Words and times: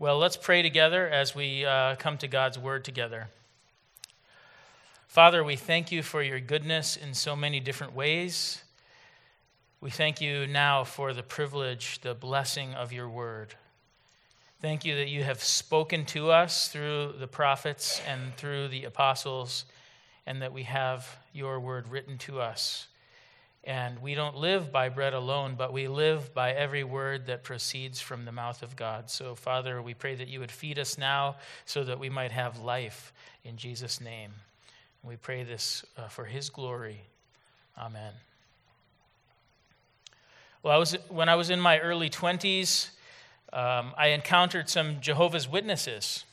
Well, 0.00 0.18
let's 0.18 0.36
pray 0.36 0.62
together 0.62 1.08
as 1.08 1.34
we 1.34 1.64
uh, 1.64 1.96
come 1.96 2.18
to 2.18 2.28
God's 2.28 2.56
word 2.56 2.84
together. 2.84 3.30
Father, 5.08 5.42
we 5.42 5.56
thank 5.56 5.90
you 5.90 6.04
for 6.04 6.22
your 6.22 6.38
goodness 6.38 6.96
in 6.96 7.14
so 7.14 7.34
many 7.34 7.58
different 7.58 7.96
ways. 7.96 8.62
We 9.80 9.90
thank 9.90 10.20
you 10.20 10.46
now 10.46 10.84
for 10.84 11.12
the 11.12 11.24
privilege, 11.24 11.98
the 12.02 12.14
blessing 12.14 12.74
of 12.74 12.92
your 12.92 13.08
word. 13.08 13.56
Thank 14.60 14.84
you 14.84 14.94
that 14.94 15.08
you 15.08 15.24
have 15.24 15.42
spoken 15.42 16.04
to 16.06 16.30
us 16.30 16.68
through 16.68 17.14
the 17.18 17.26
prophets 17.26 18.00
and 18.06 18.32
through 18.36 18.68
the 18.68 18.84
apostles, 18.84 19.64
and 20.26 20.42
that 20.42 20.52
we 20.52 20.62
have 20.62 21.18
your 21.32 21.58
word 21.58 21.88
written 21.88 22.18
to 22.18 22.40
us. 22.40 22.86
And 23.64 24.00
we 24.00 24.14
don't 24.14 24.36
live 24.36 24.72
by 24.72 24.88
bread 24.88 25.14
alone, 25.14 25.54
but 25.58 25.72
we 25.72 25.88
live 25.88 26.32
by 26.32 26.52
every 26.52 26.84
word 26.84 27.26
that 27.26 27.44
proceeds 27.44 28.00
from 28.00 28.24
the 28.24 28.32
mouth 28.32 28.62
of 28.62 28.76
God. 28.76 29.10
So, 29.10 29.34
Father, 29.34 29.82
we 29.82 29.94
pray 29.94 30.14
that 30.14 30.28
you 30.28 30.40
would 30.40 30.52
feed 30.52 30.78
us 30.78 30.96
now 30.96 31.36
so 31.66 31.84
that 31.84 31.98
we 31.98 32.08
might 32.08 32.32
have 32.32 32.60
life 32.60 33.12
in 33.44 33.56
Jesus' 33.56 34.00
name. 34.00 34.30
We 35.02 35.16
pray 35.16 35.42
this 35.42 35.84
uh, 35.96 36.08
for 36.08 36.24
his 36.24 36.50
glory. 36.50 37.02
Amen. 37.76 38.12
Well, 40.62 40.74
I 40.74 40.78
was, 40.78 40.92
when 41.08 41.28
I 41.28 41.34
was 41.34 41.50
in 41.50 41.60
my 41.60 41.78
early 41.78 42.10
20s, 42.10 42.90
um, 43.52 43.92
I 43.96 44.08
encountered 44.08 44.68
some 44.68 45.00
Jehovah's 45.00 45.48
Witnesses. 45.48 46.24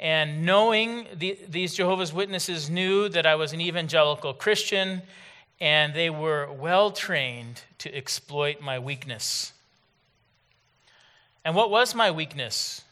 And 0.00 0.44
knowing 0.44 1.06
the, 1.14 1.38
these 1.48 1.74
Jehovah's 1.74 2.12
Witnesses 2.12 2.68
knew 2.68 3.08
that 3.10 3.26
I 3.26 3.36
was 3.36 3.52
an 3.52 3.60
evangelical 3.60 4.34
Christian 4.34 5.02
and 5.60 5.94
they 5.94 6.10
were 6.10 6.50
well 6.52 6.90
trained 6.90 7.62
to 7.78 7.94
exploit 7.94 8.60
my 8.60 8.78
weakness. 8.78 9.52
And 11.44 11.54
what 11.54 11.70
was 11.70 11.94
my 11.94 12.10
weakness? 12.10 12.82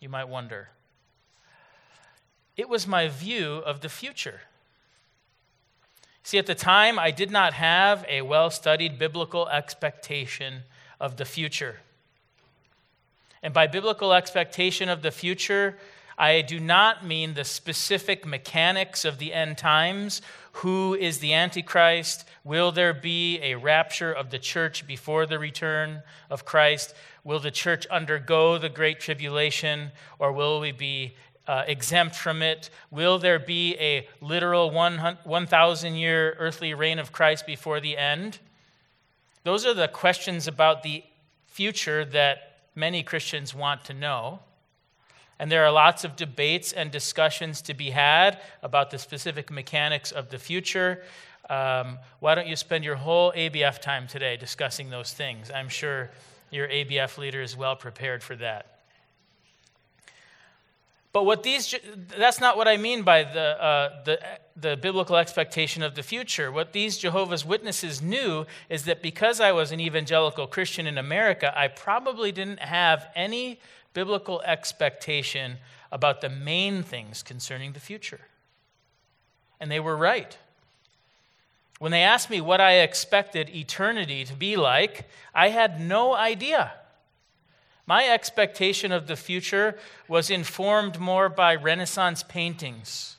You 0.00 0.08
might 0.08 0.28
wonder. 0.28 0.68
It 2.56 2.68
was 2.68 2.86
my 2.86 3.08
view 3.08 3.62
of 3.64 3.80
the 3.80 3.88
future. 3.88 4.40
See, 6.22 6.38
at 6.38 6.46
the 6.46 6.54
time, 6.54 6.98
I 6.98 7.10
did 7.10 7.30
not 7.30 7.54
have 7.54 8.04
a 8.08 8.22
well 8.22 8.50
studied 8.50 8.98
biblical 8.98 9.48
expectation 9.48 10.62
of 11.00 11.16
the 11.16 11.24
future. 11.24 11.76
And 13.42 13.54
by 13.54 13.66
biblical 13.66 14.12
expectation 14.12 14.88
of 14.88 15.02
the 15.02 15.10
future, 15.10 15.76
I 16.18 16.42
do 16.42 16.58
not 16.58 17.06
mean 17.06 17.34
the 17.34 17.44
specific 17.44 18.26
mechanics 18.26 19.04
of 19.04 19.18
the 19.18 19.32
end 19.32 19.56
times. 19.56 20.20
Who 20.52 20.94
is 20.94 21.20
the 21.20 21.32
Antichrist? 21.32 22.28
Will 22.42 22.72
there 22.72 22.92
be 22.92 23.38
a 23.40 23.54
rapture 23.54 24.12
of 24.12 24.30
the 24.30 24.40
church 24.40 24.84
before 24.84 25.26
the 25.26 25.38
return 25.38 26.02
of 26.28 26.44
Christ? 26.44 26.92
Will 27.22 27.38
the 27.38 27.52
church 27.52 27.86
undergo 27.86 28.58
the 28.58 28.68
great 28.68 28.98
tribulation, 28.98 29.92
or 30.18 30.32
will 30.32 30.58
we 30.58 30.72
be 30.72 31.14
uh, 31.46 31.62
exempt 31.68 32.16
from 32.16 32.42
it? 32.42 32.68
Will 32.90 33.20
there 33.20 33.38
be 33.38 33.76
a 33.78 34.08
literal 34.20 34.72
1,000 34.72 35.94
year 35.94 36.34
earthly 36.40 36.74
reign 36.74 36.98
of 36.98 37.12
Christ 37.12 37.46
before 37.46 37.78
the 37.78 37.96
end? 37.96 38.40
Those 39.44 39.64
are 39.64 39.74
the 39.74 39.86
questions 39.86 40.48
about 40.48 40.82
the 40.82 41.04
future 41.46 42.04
that 42.06 42.58
many 42.74 43.04
Christians 43.04 43.54
want 43.54 43.84
to 43.84 43.94
know. 43.94 44.40
And 45.38 45.50
there 45.50 45.64
are 45.64 45.70
lots 45.70 46.04
of 46.04 46.16
debates 46.16 46.72
and 46.72 46.90
discussions 46.90 47.62
to 47.62 47.74
be 47.74 47.90
had 47.90 48.40
about 48.62 48.90
the 48.90 48.98
specific 48.98 49.50
mechanics 49.50 50.10
of 50.10 50.30
the 50.30 50.38
future. 50.38 51.02
Um, 51.48 51.98
why 52.20 52.34
don't 52.34 52.46
you 52.46 52.56
spend 52.56 52.84
your 52.84 52.96
whole 52.96 53.32
ABF 53.32 53.80
time 53.80 54.06
today 54.06 54.36
discussing 54.36 54.90
those 54.90 55.12
things? 55.12 55.50
I'm 55.54 55.68
sure 55.68 56.10
your 56.50 56.68
ABF 56.68 57.18
leader 57.18 57.40
is 57.40 57.56
well 57.56 57.76
prepared 57.76 58.22
for 58.22 58.36
that. 58.36 58.78
But 61.12 61.24
what 61.24 61.42
these, 61.42 61.74
that's 62.16 62.38
not 62.38 62.56
what 62.56 62.68
I 62.68 62.76
mean 62.76 63.02
by 63.02 63.24
the, 63.24 63.62
uh, 63.62 64.04
the, 64.04 64.20
the 64.56 64.76
biblical 64.76 65.16
expectation 65.16 65.82
of 65.82 65.94
the 65.94 66.02
future. 66.02 66.52
What 66.52 66.72
these 66.72 66.98
Jehovah's 66.98 67.44
Witnesses 67.44 68.02
knew 68.02 68.44
is 68.68 68.84
that 68.84 69.02
because 69.02 69.40
I 69.40 69.52
was 69.52 69.72
an 69.72 69.80
evangelical 69.80 70.46
Christian 70.46 70.86
in 70.86 70.98
America, 70.98 71.52
I 71.58 71.68
probably 71.68 72.30
didn't 72.30 72.60
have 72.60 73.06
any 73.14 73.58
biblical 73.98 74.40
expectation 74.42 75.56
about 75.90 76.20
the 76.20 76.28
main 76.28 76.84
things 76.84 77.20
concerning 77.20 77.72
the 77.72 77.80
future. 77.80 78.20
And 79.58 79.68
they 79.72 79.80
were 79.80 79.96
right. 79.96 80.38
When 81.80 81.90
they 81.90 82.02
asked 82.02 82.30
me 82.30 82.40
what 82.40 82.60
I 82.60 82.74
expected 82.74 83.50
eternity 83.50 84.24
to 84.24 84.34
be 84.34 84.54
like, 84.54 85.08
I 85.34 85.48
had 85.48 85.80
no 85.80 86.14
idea. 86.14 86.74
My 87.86 88.08
expectation 88.08 88.92
of 88.92 89.08
the 89.08 89.16
future 89.16 89.76
was 90.06 90.30
informed 90.30 91.00
more 91.00 91.28
by 91.28 91.56
Renaissance 91.56 92.22
paintings 92.22 93.16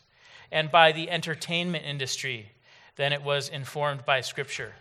and 0.50 0.72
by 0.72 0.94
the 0.94 1.10
entertainment 1.10 1.84
industry 1.84 2.54
than 2.96 3.12
it 3.12 3.22
was 3.22 3.50
informed 3.50 4.06
by 4.06 4.22
Scripture. 4.22 4.76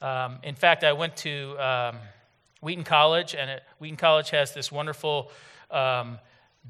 Um, 0.00 0.38
in 0.42 0.54
fact, 0.54 0.84
I 0.84 0.94
went 0.94 1.18
to 1.18 1.54
um, 1.58 1.96
Wheaton 2.64 2.84
College, 2.84 3.34
and 3.34 3.60
Wheaton 3.78 3.98
College 3.98 4.30
has 4.30 4.54
this 4.54 4.72
wonderful 4.72 5.30
um, 5.70 6.18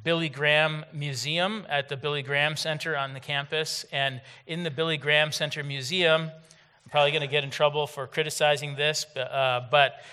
Billy 0.02 0.28
Graham 0.28 0.84
Museum 0.92 1.64
at 1.68 1.88
the 1.88 1.96
Billy 1.96 2.22
Graham 2.22 2.56
Center 2.56 2.96
on 2.96 3.14
the 3.14 3.20
campus. 3.20 3.86
And 3.92 4.20
in 4.46 4.64
the 4.64 4.70
Billy 4.70 4.96
Graham 4.96 5.30
Center 5.30 5.62
Museum, 5.62 6.22
I'm 6.22 6.90
probably 6.90 7.12
going 7.12 7.22
to 7.22 7.28
get 7.28 7.44
in 7.44 7.50
trouble 7.50 7.86
for 7.86 8.06
criticizing 8.08 8.74
this, 8.74 9.06
but, 9.14 9.32
uh, 9.32 9.62
but 9.70 10.04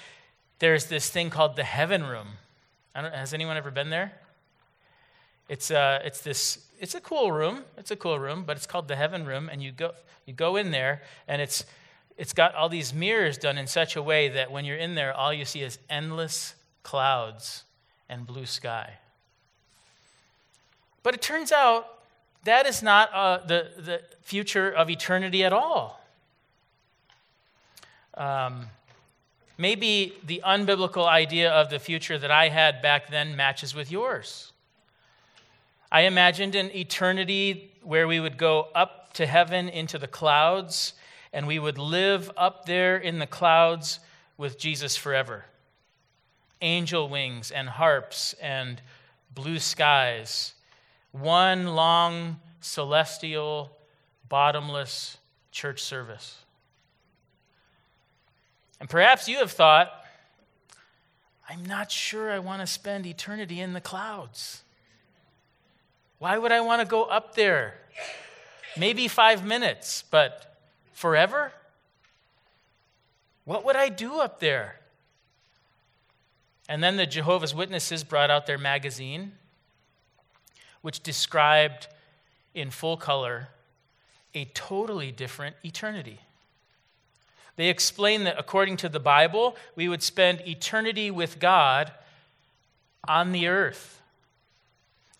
there's 0.60 0.86
this 0.86 1.10
thing 1.10 1.32
called 1.32 1.56
the 1.56 1.64
Heaven 1.64 2.04
Room. 2.04 2.28
has 2.94 3.34
anyone 3.34 3.58
ever 3.58 3.72
been 3.72 3.90
there? 3.90 4.14
It's, 5.50 5.72
uh, 5.72 6.00
it's 6.06 6.22
this 6.22 6.60
it's 6.82 6.96
a 6.96 7.00
cool 7.00 7.32
room 7.32 7.64
it's 7.78 7.92
a 7.92 7.96
cool 7.96 8.18
room 8.18 8.44
but 8.44 8.58
it's 8.58 8.66
called 8.66 8.88
the 8.88 8.96
heaven 8.96 9.24
room 9.24 9.48
and 9.50 9.62
you 9.62 9.72
go 9.72 9.92
you 10.26 10.34
go 10.34 10.56
in 10.56 10.72
there 10.72 11.04
and 11.28 11.42
it's 11.42 11.64
it's 12.22 12.34
got 12.34 12.54
all 12.54 12.70
these 12.70 12.94
mirrors 12.94 13.40
done 13.40 13.58
in 13.58 13.66
such 13.66 13.96
a 13.96 14.04
way 14.04 14.30
that 14.30 14.52
when 14.52 14.64
you're 14.64 14.78
in 14.78 14.94
there, 14.94 15.12
all 15.12 15.34
you 15.34 15.44
see 15.44 15.64
is 15.64 15.80
endless 15.90 16.54
clouds 16.84 17.64
and 18.08 18.28
blue 18.28 18.46
sky. 18.46 18.94
But 21.02 21.16
it 21.16 21.24
turns 21.24 21.52
out 21.52 21.88
that 22.44 22.68
is 22.68 22.84
not 22.84 23.12
uh, 23.12 23.40
the, 23.48 23.72
the 23.76 24.02
future 24.22 24.70
of 24.70 24.88
eternity 24.88 25.44
at 25.44 25.52
all. 25.52 26.00
Um, 28.14 28.68
maybe 29.58 30.14
the 30.24 30.44
unbiblical 30.46 31.08
idea 31.08 31.50
of 31.50 31.72
the 31.72 31.80
future 31.80 32.20
that 32.20 32.30
I 32.30 32.50
had 32.50 32.84
back 32.84 33.10
then 33.10 33.36
matches 33.36 33.74
with 33.74 33.92
yours. 33.92 34.52
I 35.92 36.02
imagined 36.02 36.54
an 36.54 36.70
eternity 36.76 37.72
where 37.82 38.08
we 38.08 38.20
would 38.20 38.38
go 38.38 38.68
up 38.76 39.14
to 39.14 39.26
heaven 39.26 39.70
into 39.70 39.98
the 39.98 40.08
clouds 40.08 40.94
and 41.34 41.48
we 41.48 41.60
would 41.60 41.78
live 41.78 42.32
up 42.36 42.66
there 42.66 42.98
in 42.98 43.20
the 43.20 43.28
clouds 43.28 44.00
with 44.38 44.58
Jesus 44.58 44.96
forever. 44.96 45.46
Angel 46.62 47.08
wings 47.08 47.52
and 47.52 47.70
harps 47.70 48.34
and 48.42 48.82
blue 49.34 49.60
skies. 49.60 50.54
One 51.12 51.68
long, 51.68 52.40
celestial, 52.60 53.76
bottomless 54.30 55.18
church 55.52 55.82
service. 55.82 56.38
And 58.80 58.90
perhaps 58.90 59.28
you 59.28 59.38
have 59.38 59.52
thought, 59.52 59.92
I'm 61.48 61.66
not 61.66 61.92
sure 61.92 62.32
I 62.32 62.40
want 62.40 62.62
to 62.62 62.68
spend 62.68 63.06
eternity 63.06 63.60
in 63.60 63.74
the 63.74 63.82
clouds. 63.82 64.64
Why 66.20 66.38
would 66.38 66.52
I 66.52 66.62
want 66.62 66.82
to 66.82 66.88
go 66.88 67.04
up 67.04 67.36
there? 67.36 67.76
Maybe 68.78 69.08
five 69.08 69.46
minutes, 69.46 70.04
but 70.10 70.51
forever? 70.94 71.52
What 73.46 73.66
would 73.66 73.76
I 73.76 73.90
do 73.90 74.20
up 74.20 74.40
there? 74.40 74.80
And 76.70 76.84
then 76.84 76.98
the 76.98 77.06
Jehovah's 77.06 77.54
Witnesses 77.54 78.04
brought 78.04 78.30
out 78.30 78.46
their 78.46 78.58
magazine, 78.58 79.34
which 80.82 81.02
described 81.02 81.88
in 82.54 82.70
full 82.70 82.98
color 82.98 83.50
a 84.34 84.46
totally 84.46 85.12
different 85.12 85.56
eternity. 85.66 86.20
They 87.58 87.68
explained 87.68 88.26
that 88.26 88.40
according 88.40 88.78
to 88.78 88.90
the 88.90 89.00
Bible, 89.00 89.56
we 89.76 89.90
would 89.90 90.02
spend 90.02 90.42
eternity 90.48 91.12
with 91.12 91.40
God 91.40 91.92
on 93.08 93.32
the 93.32 93.48
earth 93.48 94.01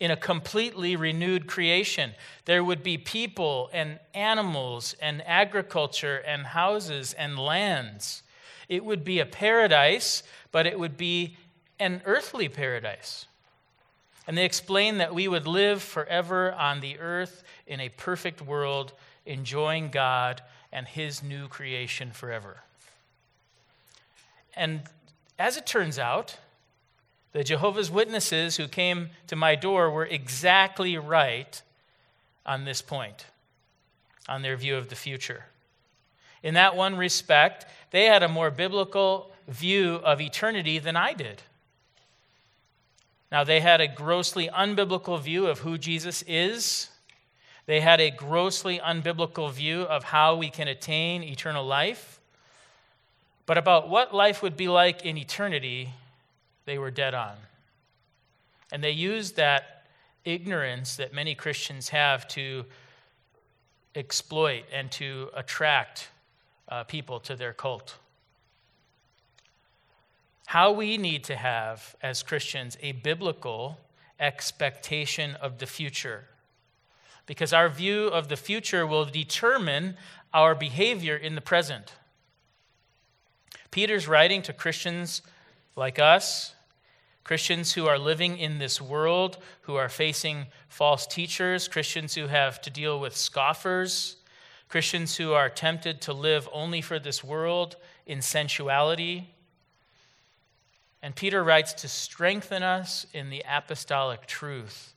in 0.02 0.10
a 0.10 0.18
completely 0.18 0.96
renewed 0.96 1.46
creation. 1.46 2.12
There 2.46 2.64
would 2.64 2.82
be 2.82 2.98
people 2.98 3.70
and 3.72 4.00
animals 4.16 4.96
and 5.00 5.22
agriculture 5.28 6.18
and 6.26 6.44
houses 6.44 7.14
and 7.14 7.38
lands. 7.38 8.24
It 8.68 8.84
would 8.84 9.04
be 9.04 9.20
a 9.20 9.28
paradise, 9.28 10.24
but 10.52 10.66
it 10.66 10.80
would 10.80 10.98
be 10.98 11.38
an 11.80 12.02
earthly 12.06 12.50
paradise. 12.50 13.28
And 14.26 14.36
they 14.36 14.44
explain 14.44 14.98
that 14.98 15.14
we 15.14 15.28
would 15.28 15.46
live 15.46 15.84
forever 15.84 16.52
on 16.52 16.80
the 16.80 16.98
earth 16.98 17.44
in 17.68 17.80
a 17.80 17.90
perfect 17.90 18.42
world, 18.42 18.94
enjoying 19.28 19.92
God 19.92 20.42
and 20.72 20.88
His 20.88 21.22
new 21.22 21.48
creation 21.48 22.10
forever. 22.10 22.62
And 24.56 24.82
as 25.38 25.58
it 25.58 25.68
turns 25.68 26.00
out, 26.00 26.38
The 27.34 27.44
Jehovah's 27.44 27.90
Witnesses 27.90 28.58
who 28.58 28.68
came 28.68 29.10
to 29.28 29.36
my 29.36 29.56
door 29.56 29.90
were 29.90 30.06
exactly 30.06 30.98
right 30.98 31.62
on 32.46 32.66
this 32.66 32.82
point, 32.82 33.26
on 34.28 34.42
their 34.42 34.58
view 34.58 34.76
of 34.76 34.90
the 34.90 34.96
future. 34.96 35.46
In 36.44 36.56
that 36.56 36.76
one 36.76 36.96
respect, 36.98 37.66
they 37.92 38.06
had 38.06 38.24
a 38.24 38.28
more 38.28 38.52
biblical 38.52 39.32
view 39.48 39.96
of 40.04 40.20
eternity 40.20 40.80
than 40.80 40.96
I 40.96 41.14
did. 41.14 41.42
Now, 43.32 43.46
they 43.46 43.62
had 43.62 43.80
a 43.80 43.88
grossly 43.88 44.50
unbiblical 44.50 45.22
view 45.22 45.48
of 45.48 45.60
who 45.60 45.78
Jesus 45.78 46.24
is. 46.28 46.90
They 47.66 47.80
had 47.80 48.02
a 48.02 48.12
grossly 48.12 48.80
unbiblical 48.80 49.50
view 49.52 49.84
of 49.84 50.04
how 50.04 50.36
we 50.36 50.50
can 50.50 50.68
attain 50.68 51.24
eternal 51.24 51.66
life. 51.66 52.20
But 53.46 53.58
about 53.58 53.88
what 53.88 54.14
life 54.14 54.42
would 54.42 54.58
be 54.58 54.68
like 54.68 55.06
in 55.06 55.18
eternity, 55.18 55.92
they 56.66 56.78
were 56.78 56.92
dead 56.92 57.14
on. 57.14 57.36
And 58.72 58.84
they 58.84 58.92
used 58.92 59.36
that 59.36 59.86
ignorance 60.24 60.96
that 60.96 61.14
many 61.14 61.36
Christians 61.36 61.90
have 61.90 62.28
to 62.30 62.66
exploit 63.96 64.64
and 64.72 64.92
to 64.92 65.30
attract 65.36 66.10
uh, 66.70 66.84
people 66.84 67.20
to 67.22 67.36
their 67.36 67.54
cult. 67.54 67.98
How 70.46 70.72
we 70.72 70.98
need 70.98 71.24
to 71.26 71.36
have, 71.36 71.96
as 72.02 72.24
Christians, 72.24 72.78
a 72.82 72.92
biblical 72.92 73.78
expectation 74.20 75.36
of 75.36 75.58
the 75.58 75.66
future. 75.66 76.26
Because 77.26 77.54
our 77.54 77.70
view 77.70 78.08
of 78.08 78.28
the 78.28 78.38
future 78.38 78.86
will 78.86 79.06
determine 79.06 79.98
our 80.34 80.56
behavior 80.56 81.16
in 81.16 81.36
the 81.36 81.42
present. 81.42 81.94
Peter's 83.72 84.08
writing 84.08 84.42
to 84.42 84.54
Christians 84.54 85.22
like 85.82 85.98
us, 85.98 86.54
Christians 87.24 87.74
who 87.74 87.88
are 87.88 87.98
living 87.98 88.38
in 88.38 88.60
this 88.60 88.80
world, 88.80 89.40
who 89.62 89.78
are 89.78 89.90
facing 89.90 90.46
false 90.70 91.08
teachers, 91.08 91.68
Christians 91.68 92.14
who 92.14 92.28
have 92.28 92.62
to 92.62 92.70
deal 92.70 93.00
with 93.00 93.18
scoffers, 93.18 94.18
Christians 94.70 95.16
who 95.16 95.34
are 95.34 95.50
tempted 95.50 96.00
to 96.02 96.14
live 96.14 96.48
only 96.54 96.82
for 96.82 97.00
this 97.00 97.24
world 97.24 97.78
in 98.06 98.22
sensuality. 98.22 99.34
And 101.02 101.16
Peter 101.16 101.44
writes 101.44 101.74
to 101.74 101.88
strengthen 101.88 102.62
us 102.62 103.08
in 103.12 103.32
the 103.32 103.44
apostolic 103.50 104.28
truth. 104.28 104.94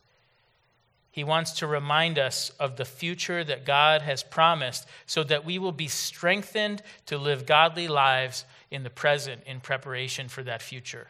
He 1.10 1.24
wants 1.24 1.52
to 1.60 1.66
remind 1.66 2.18
us 2.18 2.50
of 2.60 2.76
the 2.76 2.84
future 2.84 3.42
that 3.42 3.64
God 3.64 4.02
has 4.02 4.22
promised 4.22 4.86
so 5.06 5.24
that 5.24 5.46
we 5.46 5.58
will 5.58 5.72
be 5.72 5.88
strengthened 5.88 6.82
to 7.06 7.16
live 7.16 7.46
godly 7.46 7.88
lives 7.88 8.44
in 8.74 8.82
the 8.82 8.90
present 8.90 9.42
in 9.46 9.60
preparation 9.60 10.28
for 10.28 10.42
that 10.42 10.60
future. 10.60 11.08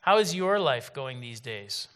How 0.00 0.18
is 0.18 0.34
your 0.34 0.58
life 0.58 0.94
going 0.94 1.20
these 1.20 1.40
days? 1.40 1.88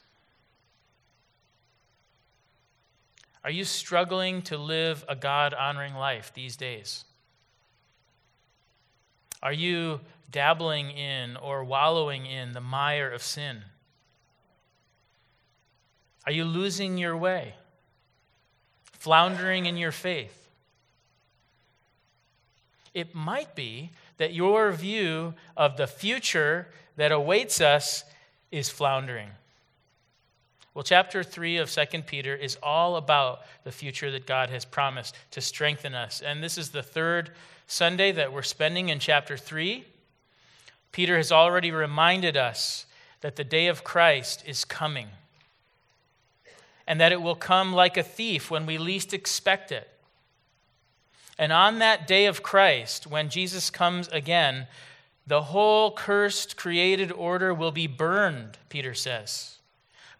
Are 3.42 3.50
you 3.50 3.64
struggling 3.64 4.42
to 4.42 4.58
live 4.58 5.04
a 5.08 5.16
God 5.16 5.54
honoring 5.54 5.94
life 5.94 6.32
these 6.34 6.56
days? 6.56 7.04
Are 9.42 9.52
you 9.52 10.00
dabbling 10.30 10.90
in 10.90 11.36
or 11.36 11.64
wallowing 11.64 12.26
in 12.26 12.52
the 12.52 12.60
mire 12.60 13.10
of 13.10 13.22
sin? 13.22 13.62
Are 16.26 16.32
you 16.32 16.44
losing 16.44 16.98
your 16.98 17.16
way? 17.16 17.54
Floundering 18.92 19.64
in 19.64 19.78
your 19.78 19.92
faith? 19.92 20.39
It 22.94 23.14
might 23.14 23.54
be 23.54 23.90
that 24.16 24.34
your 24.34 24.72
view 24.72 25.34
of 25.56 25.76
the 25.76 25.86
future 25.86 26.68
that 26.96 27.12
awaits 27.12 27.60
us 27.60 28.04
is 28.50 28.68
floundering. 28.68 29.28
Well, 30.74 30.84
chapter 30.84 31.22
3 31.22 31.58
of 31.58 31.70
2 31.70 32.02
Peter 32.02 32.34
is 32.34 32.56
all 32.62 32.96
about 32.96 33.42
the 33.64 33.72
future 33.72 34.10
that 34.12 34.26
God 34.26 34.50
has 34.50 34.64
promised 34.64 35.16
to 35.32 35.40
strengthen 35.40 35.94
us. 35.94 36.20
And 36.20 36.42
this 36.42 36.56
is 36.56 36.70
the 36.70 36.82
third 36.82 37.30
Sunday 37.66 38.12
that 38.12 38.32
we're 38.32 38.42
spending 38.42 38.88
in 38.88 38.98
chapter 38.98 39.36
3. 39.36 39.84
Peter 40.92 41.16
has 41.16 41.32
already 41.32 41.70
reminded 41.70 42.36
us 42.36 42.86
that 43.20 43.36
the 43.36 43.44
day 43.44 43.66
of 43.66 43.84
Christ 43.84 44.42
is 44.46 44.64
coming 44.64 45.08
and 46.86 47.00
that 47.00 47.12
it 47.12 47.22
will 47.22 47.36
come 47.36 47.72
like 47.72 47.96
a 47.96 48.02
thief 48.02 48.50
when 48.50 48.66
we 48.66 48.78
least 48.78 49.14
expect 49.14 49.70
it. 49.70 49.88
And 51.40 51.52
on 51.52 51.78
that 51.78 52.06
day 52.06 52.26
of 52.26 52.42
Christ, 52.42 53.06
when 53.06 53.30
Jesus 53.30 53.70
comes 53.70 54.08
again, 54.08 54.66
the 55.26 55.40
whole 55.44 55.90
cursed 55.90 56.58
created 56.58 57.10
order 57.10 57.54
will 57.54 57.72
be 57.72 57.86
burned, 57.86 58.58
Peter 58.68 58.92
says. 58.92 59.56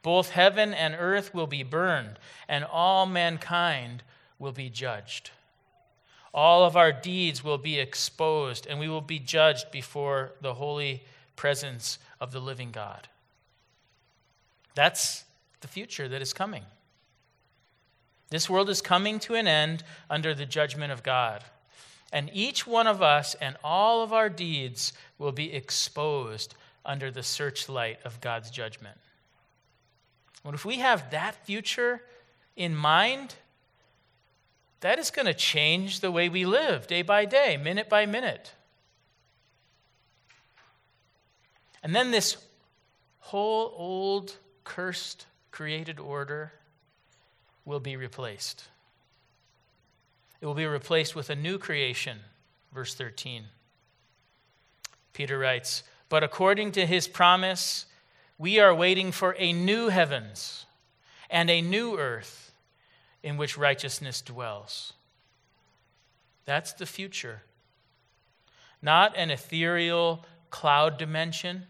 Both 0.03 0.31
heaven 0.31 0.73
and 0.73 0.97
earth 0.99 1.35
will 1.35 1.47
be 1.47 1.63
burned, 1.63 2.19
and 2.49 2.65
all 2.65 3.05
mankind 3.05 4.03
will 4.39 4.53
be 4.53 4.71
judged. 4.71 5.31
All 6.33 6.65
of 6.65 6.75
our 6.75 6.91
deeds 6.91 7.45
will 7.45 7.59
be 7.59 7.79
exposed, 7.79 8.67
and 8.67 8.81
we 8.81 8.89
will 8.89 9.03
be 9.03 9.19
judged 9.19 9.71
before 9.71 10.33
the 10.41 10.55
holy 10.55 11.03
presence 11.37 11.99
of 12.19 12.33
the 12.33 12.41
living 12.41 12.71
God. 12.71 13.09
That's 14.75 15.25
the 15.61 15.69
future 15.69 16.09
that 16.09 16.23
is 16.23 16.33
coming. 16.33 16.63
This 18.31 18.49
world 18.49 18.71
is 18.71 18.81
coming 18.81 19.19
to 19.21 19.35
an 19.35 19.49
end 19.49 19.83
under 20.09 20.35
the 20.35 20.47
judgment 20.47 20.93
of 20.93 21.03
God. 21.03 21.45
And 22.13 22.31
each 22.33 22.67
one 22.67 22.87
of 22.87 23.03
us 23.03 23.35
and 23.35 23.57
all 23.63 24.03
of 24.03 24.13
our 24.13 24.29
deeds 24.29 24.93
will 25.19 25.33
be 25.33 25.53
exposed 25.53 26.55
under 26.85 27.11
the 27.11 27.23
searchlight 27.23 27.99
of 28.05 28.21
God's 28.21 28.51
judgment. 28.51 28.97
But 30.45 30.55
if 30.55 30.65
we 30.65 30.77
have 30.77 31.11
that 31.11 31.45
future 31.45 32.03
in 32.57 32.75
mind, 32.75 33.35
that 34.81 34.99
is 34.99 35.11
going 35.11 35.27
to 35.27 35.35
change 35.35 36.01
the 36.01 36.11
way 36.11 36.29
we 36.29 36.47
live 36.47 36.87
day 36.87 37.03
by 37.03 37.27
day, 37.27 37.57
minute 37.57 37.89
by 37.89 38.07
minute. 38.07 38.53
And 41.83 41.95
then 41.95 42.11
this 42.11 42.37
whole 43.19 43.73
old, 43.77 44.37
cursed, 44.65 45.27
created 45.51 45.99
order 45.99 46.53
will 47.65 47.81
be 47.81 47.97
replaced. 47.97 48.65
It 50.41 50.47
will 50.47 50.55
be 50.55 50.67
replaced 50.67 51.15
with 51.15 51.31
a 51.31 51.37
new 51.37 51.59
creation, 51.59 52.19
verse 52.73 52.95
13. 52.95 53.45
Peter 55.13 55.39
writes, 55.39 55.83
But 56.09 56.25
according 56.25 56.73
to 56.73 56.87
his 56.87 57.07
promise, 57.07 57.87
we 58.39 58.59
are 58.59 58.75
waiting 58.75 59.13
for 59.13 59.37
a 59.39 59.53
new 59.53 59.89
heavens 59.89 60.65
and 61.29 61.51
a 61.51 61.61
new 61.61 61.99
earth 61.99 62.53
in 63.23 63.37
which 63.37 63.59
righteousness 63.59 64.23
dwells. 64.23 64.95
That's 66.47 66.73
the 66.73 66.87
future. 66.87 67.43
Not 68.83 69.17
an 69.17 69.31
ethereal 69.31 70.25
cloud 70.51 70.99
dimension, 70.99 71.67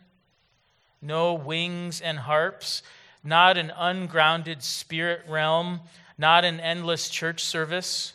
no 1.02 1.34
wings 1.34 2.00
and 2.00 2.20
harps, 2.20 2.82
not 3.22 3.58
an 3.58 3.72
ungrounded 3.76 4.62
spirit 4.62 5.22
realm, 5.28 5.80
not 6.16 6.44
an 6.44 6.60
endless 6.60 7.08
church 7.08 7.44
service, 7.44 8.14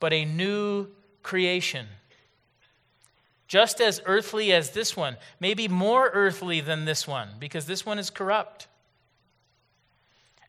but 0.00 0.12
a 0.12 0.24
new 0.24 0.88
creation. 1.22 1.86
Just 3.46 3.80
as 3.80 4.00
earthly 4.06 4.52
as 4.52 4.70
this 4.70 4.96
one, 4.96 5.16
maybe 5.38 5.68
more 5.68 6.10
earthly 6.12 6.60
than 6.60 6.84
this 6.84 7.06
one, 7.06 7.28
because 7.38 7.66
this 7.66 7.84
one 7.86 7.98
is 7.98 8.10
corrupt. 8.10 8.66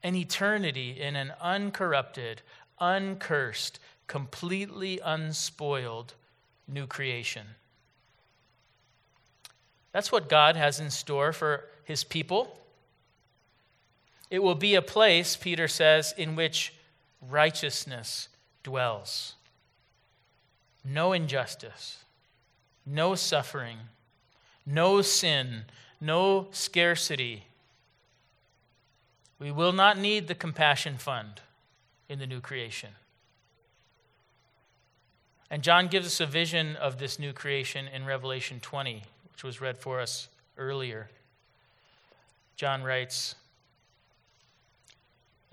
An 0.02 0.16
eternity 0.16 1.00
in 1.00 1.16
an 1.16 1.34
uncorrupted, 1.42 2.42
uncursed, 2.80 3.80
completely 4.08 5.00
unspoiled 5.04 6.14
new 6.68 6.88
creation. 6.88 7.46
That's 9.92 10.12
what 10.12 10.30
God 10.30 10.56
has 10.56 10.80
in 10.80 10.90
store 10.90 11.32
for 11.32 11.66
his 11.86 12.04
people. 12.04 12.60
It 14.36 14.44
will 14.44 14.54
be 14.54 14.76
a 14.76 14.82
place, 14.82 15.38
Peter 15.38 15.66
says, 15.66 16.14
in 16.18 16.36
which 16.36 16.74
righteousness 17.22 18.28
dwells. 18.64 19.36
No 20.84 21.14
injustice, 21.14 22.04
no 22.86 23.16
suffering, 23.16 23.78
no 24.66 25.02
sin, 25.02 25.64
no 26.02 26.50
scarcity. 26.52 27.46
We 29.40 29.52
will 29.54 29.72
not 29.72 29.98
need 29.98 30.28
the 30.28 30.36
compassion 30.36 30.98
fund 30.98 31.40
in 32.10 32.20
the 32.20 32.28
new 32.28 32.42
creation. 32.42 32.90
And 35.50 35.64
John 35.64 35.88
gives 35.88 36.08
us 36.08 36.20
a 36.20 36.26
vision 36.26 36.76
of 36.76 37.00
this 37.00 37.20
new 37.20 37.32
creation 37.32 37.88
in 37.88 38.06
Revelation 38.06 38.60
20, 38.60 39.02
which 39.32 39.46
was 39.46 39.62
read 39.62 39.78
for 39.78 40.02
us 40.02 40.28
earlier. 40.58 41.08
John 42.58 42.84
writes, 42.84 43.36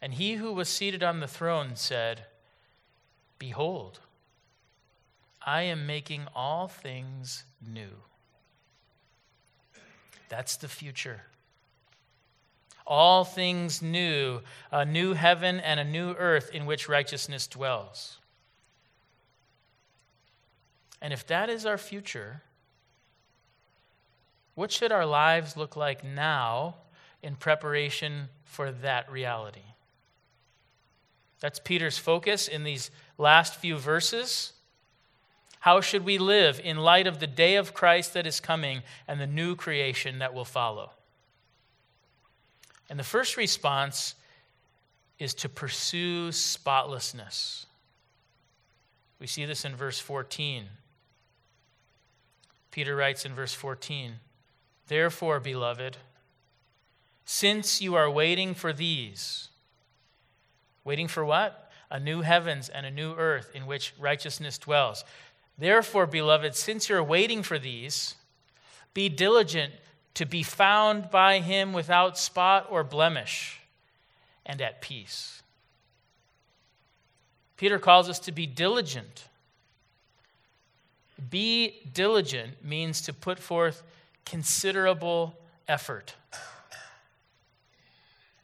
And 0.00 0.14
he 0.14 0.34
who 0.34 0.52
was 0.52 0.68
seated 0.68 1.02
on 1.02 1.20
the 1.20 1.26
throne 1.26 1.74
said, 1.74 2.24
Behold, 3.38 4.00
I 5.44 5.62
am 5.62 5.86
making 5.86 6.26
all 6.34 6.68
things 6.68 7.44
new. 7.66 8.02
That's 10.28 10.56
the 10.56 10.68
future. 10.68 11.22
All 12.86 13.24
things 13.24 13.82
new, 13.82 14.40
a 14.70 14.84
new 14.84 15.14
heaven 15.14 15.60
and 15.60 15.78
a 15.78 15.84
new 15.84 16.12
earth 16.12 16.50
in 16.52 16.66
which 16.66 16.88
righteousness 16.88 17.46
dwells. 17.46 18.18
And 21.00 21.12
if 21.12 21.26
that 21.26 21.48
is 21.48 21.66
our 21.66 21.78
future, 21.78 22.42
what 24.54 24.72
should 24.72 24.90
our 24.90 25.06
lives 25.06 25.56
look 25.56 25.76
like 25.76 26.02
now 26.02 26.76
in 27.22 27.36
preparation 27.36 28.28
for 28.44 28.72
that 28.72 29.10
reality? 29.10 29.60
That's 31.40 31.60
Peter's 31.60 31.98
focus 31.98 32.48
in 32.48 32.64
these 32.64 32.90
last 33.16 33.56
few 33.56 33.76
verses. 33.76 34.52
How 35.60 35.80
should 35.80 36.04
we 36.04 36.18
live 36.18 36.60
in 36.62 36.78
light 36.78 37.06
of 37.06 37.20
the 37.20 37.26
day 37.26 37.56
of 37.56 37.74
Christ 37.74 38.14
that 38.14 38.26
is 38.26 38.40
coming 38.40 38.82
and 39.06 39.20
the 39.20 39.26
new 39.26 39.54
creation 39.54 40.18
that 40.18 40.34
will 40.34 40.44
follow? 40.44 40.90
And 42.88 42.98
the 42.98 43.04
first 43.04 43.36
response 43.36 44.14
is 45.18 45.34
to 45.34 45.48
pursue 45.48 46.32
spotlessness. 46.32 47.66
We 49.18 49.26
see 49.26 49.44
this 49.44 49.64
in 49.64 49.74
verse 49.74 49.98
14. 49.98 50.64
Peter 52.70 52.94
writes 52.94 53.24
in 53.24 53.34
verse 53.34 53.52
14 53.52 54.14
Therefore, 54.86 55.40
beloved, 55.40 55.98
since 57.24 57.82
you 57.82 57.94
are 57.94 58.10
waiting 58.10 58.54
for 58.54 58.72
these, 58.72 59.47
waiting 60.88 61.06
for 61.06 61.24
what? 61.24 61.70
A 61.90 62.00
new 62.00 62.22
heavens 62.22 62.68
and 62.68 62.84
a 62.84 62.90
new 62.90 63.14
earth 63.14 63.52
in 63.54 63.66
which 63.66 63.94
righteousness 63.98 64.58
dwells. 64.58 65.04
Therefore, 65.56 66.06
beloved, 66.06 66.56
since 66.56 66.88
you're 66.88 67.04
waiting 67.04 67.44
for 67.44 67.58
these, 67.58 68.16
be 68.94 69.08
diligent 69.08 69.72
to 70.14 70.26
be 70.26 70.42
found 70.42 71.10
by 71.10 71.38
him 71.38 71.72
without 71.72 72.18
spot 72.18 72.66
or 72.70 72.82
blemish 72.82 73.60
and 74.44 74.60
at 74.60 74.80
peace. 74.80 75.42
Peter 77.56 77.78
calls 77.78 78.08
us 78.08 78.18
to 78.20 78.32
be 78.32 78.46
diligent 78.46 79.28
be 81.30 81.80
diligent 81.92 82.64
means 82.64 83.00
to 83.02 83.12
put 83.12 83.38
forth 83.38 83.82
considerable 84.24 85.36
effort. 85.66 86.14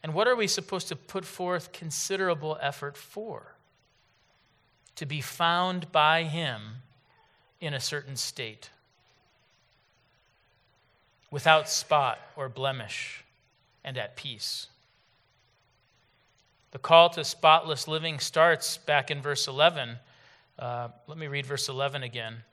And 0.05 0.13
what 0.13 0.27
are 0.27 0.35
we 0.35 0.45
supposed 0.45 0.87
to 0.89 0.95
put 0.95 1.25
forth 1.25 1.71
considerable 1.71 2.59
effort 2.61 2.95
for? 2.95 3.55
To 4.97 5.05
be 5.07 5.19
found 5.19 5.91
by 5.91 6.25
Him 6.25 6.61
in 7.59 7.73
a 7.73 7.79
certain 7.79 8.15
state, 8.15 8.69
without 11.31 11.67
spot 11.67 12.19
or 12.35 12.49
blemish, 12.49 13.23
and 13.83 13.97
at 13.97 14.15
peace. 14.15 14.67
The 16.69 16.77
call 16.77 17.09
to 17.09 17.23
spotless 17.23 17.87
living 17.87 18.19
starts 18.19 18.77
back 18.77 19.09
in 19.09 19.23
verse 19.23 19.47
11. 19.47 19.97
Uh, 20.59 20.89
let 21.07 21.17
me 21.17 21.25
read 21.25 21.47
verse 21.47 21.67
11 21.67 22.03
again. 22.03 22.43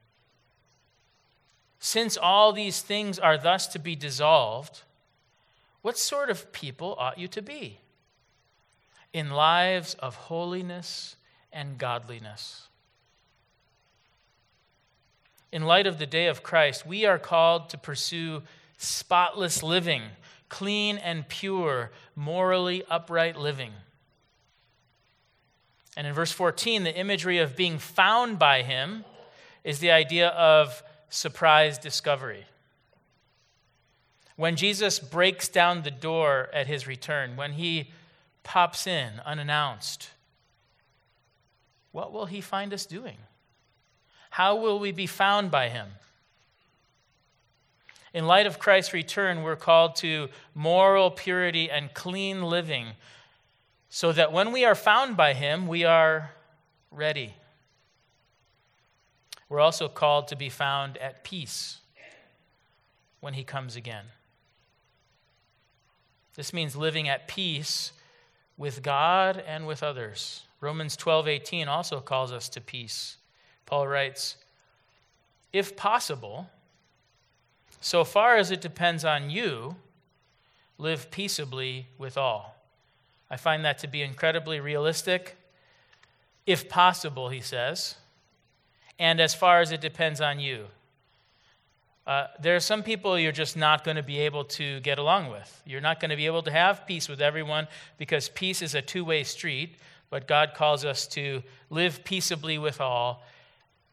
Since 1.80 2.16
all 2.16 2.54
these 2.54 2.80
things 2.80 3.18
are 3.18 3.36
thus 3.36 3.66
to 3.66 3.78
be 3.78 3.94
dissolved, 3.94 4.80
what 5.82 5.98
sort 5.98 6.30
of 6.30 6.52
people 6.52 6.94
ought 6.98 7.18
you 7.18 7.28
to 7.28 7.42
be? 7.42 7.78
In 9.12 9.30
lives 9.30 9.94
of 9.94 10.14
holiness 10.14 11.16
and 11.52 11.76
godliness. 11.76 12.68
In 15.50 15.64
light 15.64 15.86
of 15.86 15.98
the 15.98 16.06
day 16.06 16.28
of 16.28 16.42
Christ, 16.42 16.86
we 16.86 17.04
are 17.04 17.18
called 17.18 17.68
to 17.70 17.78
pursue 17.78 18.42
spotless 18.78 19.62
living, 19.62 20.02
clean 20.48 20.96
and 20.96 21.28
pure, 21.28 21.90
morally 22.16 22.84
upright 22.88 23.36
living. 23.36 23.72
And 25.96 26.06
in 26.06 26.14
verse 26.14 26.32
14, 26.32 26.84
the 26.84 26.96
imagery 26.96 27.38
of 27.38 27.54
being 27.54 27.78
found 27.78 28.38
by 28.38 28.62
Him 28.62 29.04
is 29.62 29.78
the 29.78 29.90
idea 29.90 30.28
of 30.28 30.82
surprise 31.10 31.76
discovery. 31.76 32.46
When 34.36 34.56
Jesus 34.56 34.98
breaks 34.98 35.48
down 35.48 35.82
the 35.82 35.90
door 35.90 36.48
at 36.52 36.66
his 36.66 36.86
return, 36.86 37.36
when 37.36 37.52
he 37.52 37.90
pops 38.42 38.86
in 38.86 39.20
unannounced, 39.24 40.10
what 41.92 42.12
will 42.12 42.26
he 42.26 42.40
find 42.40 42.72
us 42.72 42.86
doing? 42.86 43.18
How 44.30 44.56
will 44.56 44.78
we 44.78 44.92
be 44.92 45.06
found 45.06 45.50
by 45.50 45.68
him? 45.68 45.88
In 48.14 48.26
light 48.26 48.46
of 48.46 48.58
Christ's 48.58 48.92
return, 48.92 49.42
we're 49.42 49.56
called 49.56 49.96
to 49.96 50.28
moral 50.54 51.10
purity 51.10 51.70
and 51.70 51.92
clean 51.94 52.42
living 52.42 52.88
so 53.88 54.12
that 54.12 54.32
when 54.32 54.52
we 54.52 54.64
are 54.64 54.74
found 54.74 55.16
by 55.16 55.34
him, 55.34 55.66
we 55.66 55.84
are 55.84 56.30
ready. 56.90 57.34
We're 59.48 59.60
also 59.60 59.88
called 59.88 60.28
to 60.28 60.36
be 60.36 60.48
found 60.48 60.96
at 60.96 61.24
peace 61.24 61.78
when 63.20 63.34
he 63.34 63.44
comes 63.44 63.76
again. 63.76 64.04
This 66.34 66.52
means 66.52 66.76
living 66.76 67.08
at 67.08 67.28
peace 67.28 67.92
with 68.56 68.82
God 68.82 69.36
and 69.46 69.66
with 69.66 69.82
others. 69.82 70.44
Romans 70.60 70.96
12:18 70.96 71.68
also 71.68 72.00
calls 72.00 72.32
us 72.32 72.48
to 72.50 72.60
peace. 72.60 73.16
Paul 73.66 73.88
writes, 73.88 74.36
"If 75.52 75.76
possible, 75.76 76.50
so 77.80 78.04
far 78.04 78.36
as 78.36 78.50
it 78.50 78.60
depends 78.60 79.04
on 79.04 79.30
you, 79.30 79.76
live 80.78 81.10
peaceably 81.10 81.88
with 81.98 82.16
all." 82.16 82.56
I 83.30 83.36
find 83.36 83.64
that 83.64 83.78
to 83.78 83.86
be 83.86 84.02
incredibly 84.02 84.60
realistic. 84.60 85.36
If 86.46 86.68
possible, 86.68 87.28
he 87.28 87.40
says 87.40 87.96
and 89.02 89.20
as 89.20 89.34
far 89.34 89.60
as 89.60 89.72
it 89.72 89.80
depends 89.80 90.20
on 90.20 90.38
you. 90.38 90.68
Uh, 92.06 92.26
there 92.40 92.56
are 92.56 92.60
some 92.60 92.82
people 92.82 93.18
you're 93.18 93.30
just 93.30 93.56
not 93.56 93.84
going 93.84 93.96
to 93.96 94.02
be 94.02 94.18
able 94.18 94.44
to 94.44 94.80
get 94.80 94.98
along 94.98 95.30
with. 95.30 95.62
You're 95.64 95.80
not 95.80 96.00
going 96.00 96.10
to 96.10 96.16
be 96.16 96.26
able 96.26 96.42
to 96.42 96.50
have 96.50 96.86
peace 96.86 97.08
with 97.08 97.20
everyone 97.20 97.68
because 97.96 98.28
peace 98.28 98.60
is 98.60 98.74
a 98.74 98.82
two 98.82 99.04
way 99.04 99.22
street, 99.22 99.76
but 100.10 100.26
God 100.26 100.52
calls 100.54 100.84
us 100.84 101.06
to 101.08 101.42
live 101.70 102.02
peaceably 102.02 102.58
with 102.58 102.80
all 102.80 103.22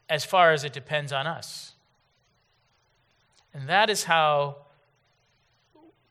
as 0.08 0.24
far 0.24 0.52
as 0.52 0.64
it 0.64 0.72
depends 0.72 1.12
on 1.12 1.26
us. 1.26 1.74
And 3.54 3.68
that 3.68 3.88
is 3.88 4.04
how 4.04 4.56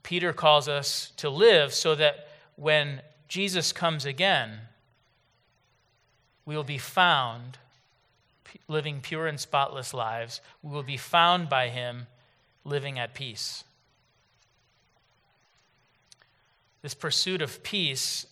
Peter 0.04 0.32
calls 0.32 0.68
us 0.68 1.12
to 1.18 1.30
live 1.30 1.74
so 1.74 1.96
that 1.96 2.30
when 2.56 3.02
Jesus 3.28 3.72
comes 3.74 4.06
again, 4.06 4.60
we 6.46 6.56
will 6.56 6.64
be 6.64 6.78
found 6.78 7.58
living 8.68 9.02
pure 9.02 9.28
and 9.28 9.40
spotless 9.40 9.94
lives, 9.94 10.42
we 10.62 10.72
will 10.72 10.84
be 10.84 10.98
found 10.98 11.50
by 11.50 11.70
him 11.70 12.08
living 12.64 13.00
at 13.00 13.14
peace. 13.14 13.64
This 16.82 16.94
pursuit 16.94 17.42
of 17.42 17.62
peace 17.64 18.26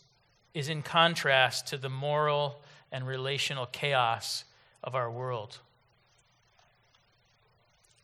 is 0.54 0.70
in 0.70 0.82
contrast 0.82 1.68
to 1.68 1.78
the 1.78 1.90
moral 1.90 2.62
and 2.92 3.06
relational 3.06 3.66
chaos 3.66 4.46
of 4.84 4.96
our 4.96 5.12
world. 5.12 5.60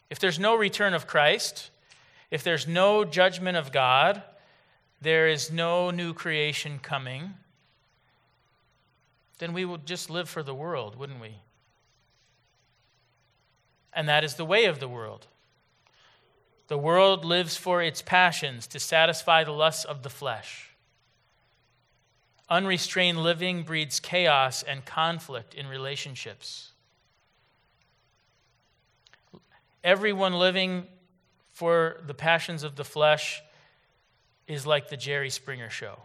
If 0.09 0.19
there's 0.19 0.37
no 0.37 0.55
return 0.55 0.93
of 0.93 1.07
Christ, 1.07 1.71
if 2.29 2.43
there's 2.43 2.67
no 2.67 3.05
judgment 3.05 3.57
of 3.57 3.71
God, 3.71 4.21
there 5.01 5.27
is 5.27 5.51
no 5.51 5.91
new 5.91 6.13
creation 6.13 6.79
coming. 6.79 7.33
then 9.39 9.53
we 9.53 9.65
would 9.65 9.85
just 9.85 10.09
live 10.09 10.29
for 10.29 10.41
the 10.41 10.53
world, 10.53 10.95
wouldn't 10.95 11.19
we? 11.19 11.35
And 13.95 14.09
that 14.09 14.23
is 14.23 14.35
the 14.35 14.45
way 14.45 14.65
of 14.65 14.79
the 14.79 14.87
world. 14.87 15.27
The 16.67 16.77
world 16.77 17.25
lives 17.25 17.55
for 17.57 17.81
its 17.81 18.01
passions 18.01 18.67
to 18.67 18.79
satisfy 18.79 19.43
the 19.43 19.51
lusts 19.51 19.85
of 19.85 20.01
the 20.01 20.09
flesh. 20.09 20.71
Unrestrained 22.49 23.21
living 23.21 23.63
breeds 23.63 23.99
chaos 23.99 24.63
and 24.63 24.85
conflict 24.85 25.53
in 25.53 25.67
relationships. 25.67 26.71
Everyone 29.83 30.33
living 30.33 30.87
for 31.51 32.01
the 32.07 32.13
passions 32.13 32.63
of 32.63 32.75
the 32.75 32.83
flesh 32.83 33.41
is 34.47 34.65
like 34.65 34.89
the 34.89 34.97
Jerry 34.97 35.29
Springer 35.29 35.69
show. 35.69 35.99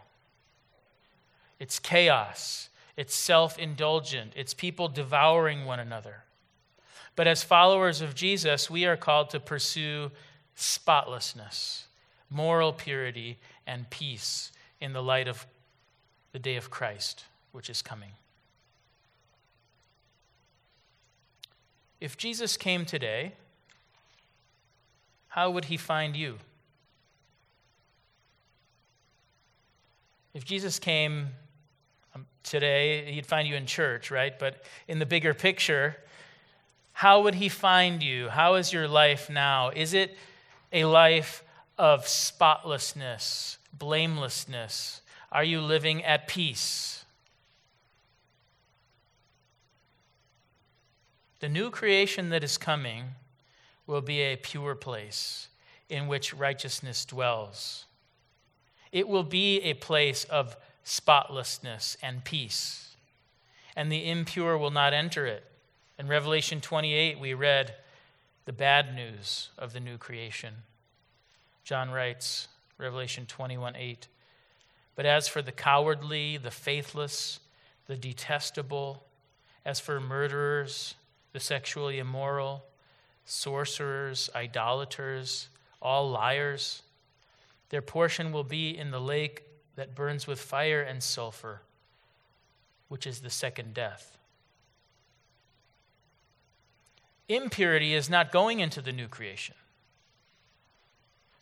It's 1.59 1.79
chaos, 1.79 2.69
it's 2.95 3.15
self 3.15 3.57
indulgent, 3.57 4.33
it's 4.35 4.53
people 4.53 4.87
devouring 4.87 5.65
one 5.65 5.79
another. 5.79 6.23
But 7.19 7.27
as 7.27 7.43
followers 7.43 7.99
of 7.99 8.15
Jesus, 8.15 8.69
we 8.69 8.85
are 8.85 8.95
called 8.95 9.31
to 9.31 9.41
pursue 9.41 10.09
spotlessness, 10.55 11.87
moral 12.29 12.71
purity, 12.71 13.39
and 13.67 13.89
peace 13.89 14.53
in 14.79 14.93
the 14.93 15.03
light 15.03 15.27
of 15.27 15.45
the 16.31 16.39
day 16.39 16.55
of 16.55 16.69
Christ, 16.69 17.25
which 17.51 17.69
is 17.69 17.81
coming. 17.81 18.11
If 21.99 22.15
Jesus 22.15 22.55
came 22.55 22.85
today, 22.85 23.33
how 25.27 25.51
would 25.51 25.65
he 25.65 25.75
find 25.75 26.15
you? 26.15 26.37
If 30.33 30.45
Jesus 30.45 30.79
came 30.79 31.31
um, 32.15 32.25
today, 32.43 33.11
he'd 33.11 33.25
find 33.25 33.45
you 33.45 33.55
in 33.55 33.65
church, 33.65 34.09
right? 34.09 34.39
But 34.39 34.63
in 34.87 34.99
the 34.99 35.05
bigger 35.05 35.33
picture, 35.33 35.97
how 36.99 37.21
would 37.21 37.35
he 37.35 37.47
find 37.47 38.03
you? 38.03 38.27
How 38.27 38.55
is 38.55 38.73
your 38.73 38.85
life 38.85 39.29
now? 39.29 39.69
Is 39.69 39.93
it 39.93 40.17
a 40.73 40.83
life 40.83 41.45
of 41.77 42.05
spotlessness, 42.05 43.57
blamelessness? 43.71 44.99
Are 45.31 45.45
you 45.45 45.61
living 45.61 46.03
at 46.03 46.27
peace? 46.27 47.05
The 51.39 51.47
new 51.47 51.69
creation 51.69 52.31
that 52.31 52.43
is 52.43 52.57
coming 52.57 53.05
will 53.87 54.01
be 54.01 54.19
a 54.19 54.35
pure 54.35 54.75
place 54.75 55.47
in 55.87 56.09
which 56.09 56.33
righteousness 56.33 57.05
dwells. 57.05 57.85
It 58.91 59.07
will 59.07 59.23
be 59.23 59.61
a 59.61 59.73
place 59.75 60.25
of 60.25 60.57
spotlessness 60.83 61.95
and 62.03 62.25
peace, 62.25 62.93
and 63.73 63.89
the 63.89 64.09
impure 64.09 64.57
will 64.57 64.69
not 64.69 64.91
enter 64.91 65.25
it. 65.25 65.48
In 65.99 66.07
Revelation 66.07 66.61
28, 66.61 67.19
we 67.19 67.33
read 67.33 67.75
the 68.45 68.53
bad 68.53 68.95
news 68.95 69.49
of 69.57 69.73
the 69.73 69.81
new 69.81 69.97
creation. 69.97 70.53
John 71.65 71.91
writes, 71.91 72.47
Revelation 72.77 73.25
21 73.25 73.75
8. 73.75 74.07
But 74.95 75.05
as 75.05 75.27
for 75.27 75.41
the 75.41 75.51
cowardly, 75.51 76.37
the 76.37 76.51
faithless, 76.51 77.41
the 77.87 77.97
detestable, 77.97 79.03
as 79.65 79.81
for 79.81 79.99
murderers, 79.99 80.95
the 81.33 81.39
sexually 81.41 81.99
immoral, 81.99 82.63
sorcerers, 83.25 84.29
idolaters, 84.33 85.49
all 85.81 86.09
liars, 86.09 86.81
their 87.71 87.81
portion 87.81 88.31
will 88.31 88.45
be 88.45 88.75
in 88.75 88.91
the 88.91 89.01
lake 89.01 89.43
that 89.75 89.95
burns 89.95 90.27
with 90.27 90.39
fire 90.39 90.81
and 90.81 91.03
sulfur, 91.03 91.59
which 92.87 93.05
is 93.05 93.19
the 93.19 93.29
second 93.29 93.73
death. 93.73 94.18
Impurity 97.29 97.93
is 97.93 98.09
not 98.09 98.31
going 98.31 98.59
into 98.59 98.81
the 98.81 98.91
new 98.91 99.07
creation. 99.07 99.55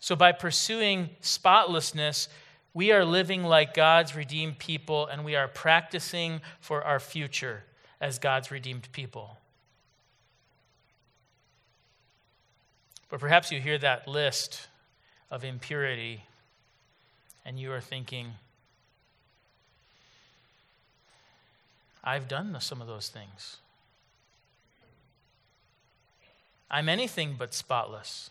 So, 0.00 0.14
by 0.14 0.32
pursuing 0.32 1.10
spotlessness, 1.20 2.28
we 2.74 2.92
are 2.92 3.04
living 3.04 3.42
like 3.42 3.74
God's 3.74 4.14
redeemed 4.14 4.58
people 4.58 5.06
and 5.06 5.24
we 5.24 5.34
are 5.34 5.48
practicing 5.48 6.40
for 6.60 6.84
our 6.84 7.00
future 7.00 7.64
as 8.00 8.18
God's 8.18 8.50
redeemed 8.50 8.92
people. 8.92 9.38
But 13.08 13.20
perhaps 13.20 13.50
you 13.50 13.60
hear 13.60 13.78
that 13.78 14.06
list 14.06 14.68
of 15.30 15.42
impurity 15.42 16.22
and 17.44 17.58
you 17.58 17.72
are 17.72 17.80
thinking, 17.80 18.34
I've 22.04 22.28
done 22.28 22.56
some 22.60 22.80
of 22.80 22.86
those 22.86 23.08
things. 23.08 23.56
I'm 26.70 26.88
anything 26.88 27.36
but 27.38 27.54
spotless. 27.54 28.30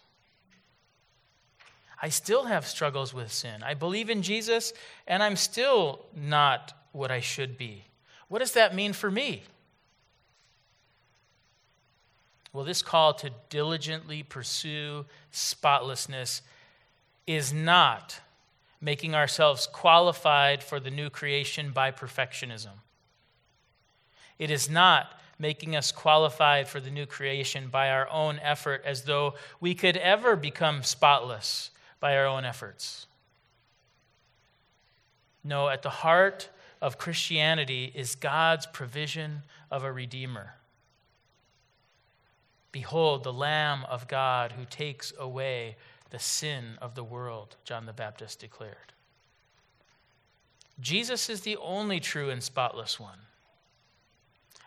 I 2.01 2.09
still 2.09 2.45
have 2.45 2.67
struggles 2.67 3.13
with 3.13 3.31
sin. 3.31 3.63
I 3.63 3.73
believe 3.73 4.09
in 4.09 4.21
Jesus, 4.21 4.73
and 5.07 5.23
I'm 5.23 5.35
still 5.35 6.05
not 6.15 6.73
what 6.91 7.09
I 7.09 7.19
should 7.19 7.57
be. 7.57 7.85
What 8.27 8.39
does 8.39 8.51
that 8.53 8.75
mean 8.75 8.93
for 8.93 9.09
me? 9.09 9.43
Well, 12.53 12.65
this 12.65 12.81
call 12.81 13.13
to 13.15 13.31
diligently 13.49 14.23
pursue 14.23 15.05
spotlessness 15.31 16.41
is 17.25 17.51
not 17.51 18.19
making 18.79 19.15
ourselves 19.15 19.67
qualified 19.67 20.63
for 20.63 20.79
the 20.79 20.91
new 20.91 21.09
creation 21.09 21.71
by 21.71 21.91
perfectionism. 21.91 22.79
It 24.39 24.51
is 24.51 24.69
not 24.69 25.19
making 25.39 25.75
us 25.75 25.91
qualified 25.91 26.67
for 26.67 26.79
the 26.79 26.89
new 26.89 27.05
creation 27.05 27.69
by 27.69 27.89
our 27.89 28.09
own 28.09 28.39
effort 28.41 28.81
as 28.85 29.03
though 29.03 29.35
we 29.59 29.75
could 29.75 29.97
ever 29.97 30.35
become 30.35 30.83
spotless 30.83 31.71
by 31.99 32.15
our 32.17 32.25
own 32.25 32.45
efforts. 32.45 33.05
No, 35.43 35.69
at 35.69 35.81
the 35.81 35.89
heart 35.89 36.49
of 36.81 36.97
Christianity 36.97 37.91
is 37.95 38.15
God's 38.15 38.65
provision 38.65 39.43
of 39.71 39.83
a 39.83 39.91
Redeemer. 39.91 40.55
Behold, 42.71 43.23
the 43.23 43.33
Lamb 43.33 43.85
of 43.89 44.07
God 44.07 44.51
who 44.51 44.65
takes 44.65 45.13
away 45.17 45.77
the 46.09 46.19
sin 46.19 46.77
of 46.81 46.95
the 46.95 47.03
world, 47.03 47.55
John 47.63 47.85
the 47.85 47.93
Baptist 47.93 48.39
declared. 48.39 48.93
Jesus 50.79 51.29
is 51.29 51.41
the 51.41 51.57
only 51.57 51.99
true 51.99 52.29
and 52.29 52.43
spotless 52.43 52.99
one. 52.99 53.19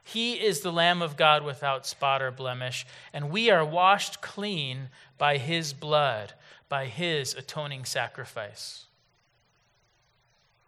He 0.03 0.35
is 0.35 0.61
the 0.61 0.73
Lamb 0.73 1.03
of 1.03 1.17
God 1.17 1.45
without 1.45 1.87
spot 1.87 2.23
or 2.23 2.31
blemish, 2.31 2.87
and 3.13 3.31
we 3.31 3.51
are 3.51 3.65
washed 3.65 4.21
clean 4.21 4.89
by 5.19 5.37
his 5.37 5.73
blood, 5.73 6.33
by 6.69 6.87
his 6.87 7.35
atoning 7.35 7.85
sacrifice. 7.85 8.87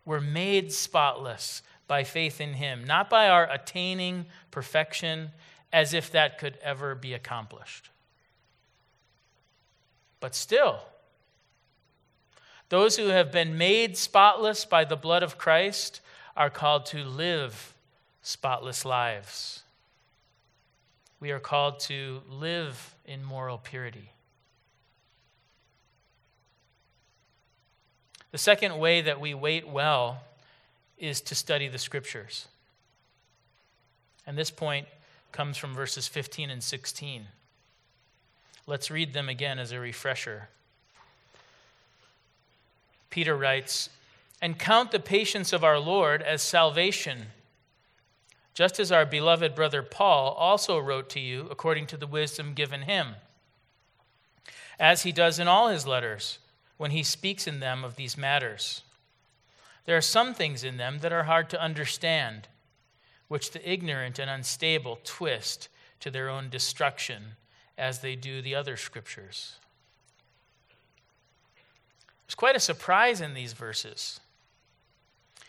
We're 0.04 0.20
made 0.20 0.72
spotless 0.72 1.62
by 1.86 2.04
faith 2.04 2.40
in 2.40 2.54
him, 2.54 2.84
not 2.84 3.08
by 3.08 3.28
our 3.28 3.50
attaining 3.50 4.26
perfection, 4.50 5.30
as 5.72 5.94
if 5.94 6.10
that 6.10 6.38
could 6.38 6.58
ever 6.62 6.94
be 6.94 7.14
accomplished. 7.14 7.90
But 10.20 10.34
still, 10.34 10.80
those 12.68 12.96
who 12.96 13.08
have 13.08 13.32
been 13.32 13.58
made 13.58 13.96
spotless 13.96 14.64
by 14.64 14.84
the 14.84 14.96
blood 14.96 15.22
of 15.22 15.36
Christ 15.36 16.00
are 16.36 16.50
called 16.50 16.86
to 16.86 17.04
live 17.04 17.74
spotless 18.22 18.84
lives. 18.84 19.62
We 21.20 21.30
are 21.30 21.40
called 21.40 21.80
to 21.80 22.22
live 22.28 22.94
in 23.04 23.22
moral 23.22 23.58
purity. 23.58 24.10
The 28.32 28.38
second 28.38 28.78
way 28.78 29.02
that 29.02 29.20
we 29.20 29.34
wait 29.34 29.68
well 29.68 30.22
is 30.98 31.20
to 31.20 31.34
study 31.34 31.68
the 31.68 31.78
scriptures. 31.78 32.48
And 34.26 34.38
this 34.38 34.50
point 34.50 34.86
comes 35.32 35.56
from 35.56 35.74
verses 35.74 36.08
15 36.08 36.48
and 36.48 36.62
16. 36.62 37.26
Let's 38.66 38.90
read 38.90 39.12
them 39.12 39.28
again 39.28 39.58
as 39.58 39.72
a 39.72 39.80
refresher. 39.80 40.48
Peter 43.10 43.36
writes, 43.36 43.90
And 44.40 44.58
count 44.58 44.92
the 44.92 45.00
patience 45.00 45.52
of 45.52 45.64
our 45.64 45.78
Lord 45.78 46.22
as 46.22 46.40
salvation, 46.40 47.26
just 48.54 48.78
as 48.78 48.92
our 48.92 49.06
beloved 49.06 49.54
brother 49.54 49.82
Paul 49.82 50.32
also 50.32 50.78
wrote 50.78 51.08
to 51.10 51.20
you 51.20 51.46
according 51.50 51.86
to 51.88 51.96
the 51.96 52.06
wisdom 52.06 52.54
given 52.54 52.82
him, 52.82 53.14
as 54.78 55.02
he 55.02 55.12
does 55.12 55.38
in 55.38 55.48
all 55.48 55.68
his 55.68 55.86
letters 55.86 56.38
when 56.76 56.90
he 56.90 57.02
speaks 57.02 57.46
in 57.46 57.60
them 57.60 57.84
of 57.84 57.96
these 57.96 58.18
matters. 58.18 58.82
There 59.84 59.96
are 59.96 60.02
some 60.02 60.34
things 60.34 60.64
in 60.64 60.76
them 60.76 60.98
that 61.00 61.12
are 61.12 61.24
hard 61.24 61.50
to 61.50 61.62
understand, 61.62 62.48
which 63.28 63.50
the 63.50 63.70
ignorant 63.70 64.18
and 64.18 64.30
unstable 64.30 64.98
twist 65.04 65.68
to 66.00 66.10
their 66.10 66.28
own 66.28 66.48
destruction, 66.50 67.36
as 67.78 68.00
they 68.00 68.16
do 68.16 68.42
the 68.42 68.54
other 68.54 68.76
scriptures. 68.76 69.56
There's 72.26 72.34
quite 72.34 72.56
a 72.56 72.60
surprise 72.60 73.20
in 73.20 73.34
these 73.34 73.52
verses. 73.52 74.20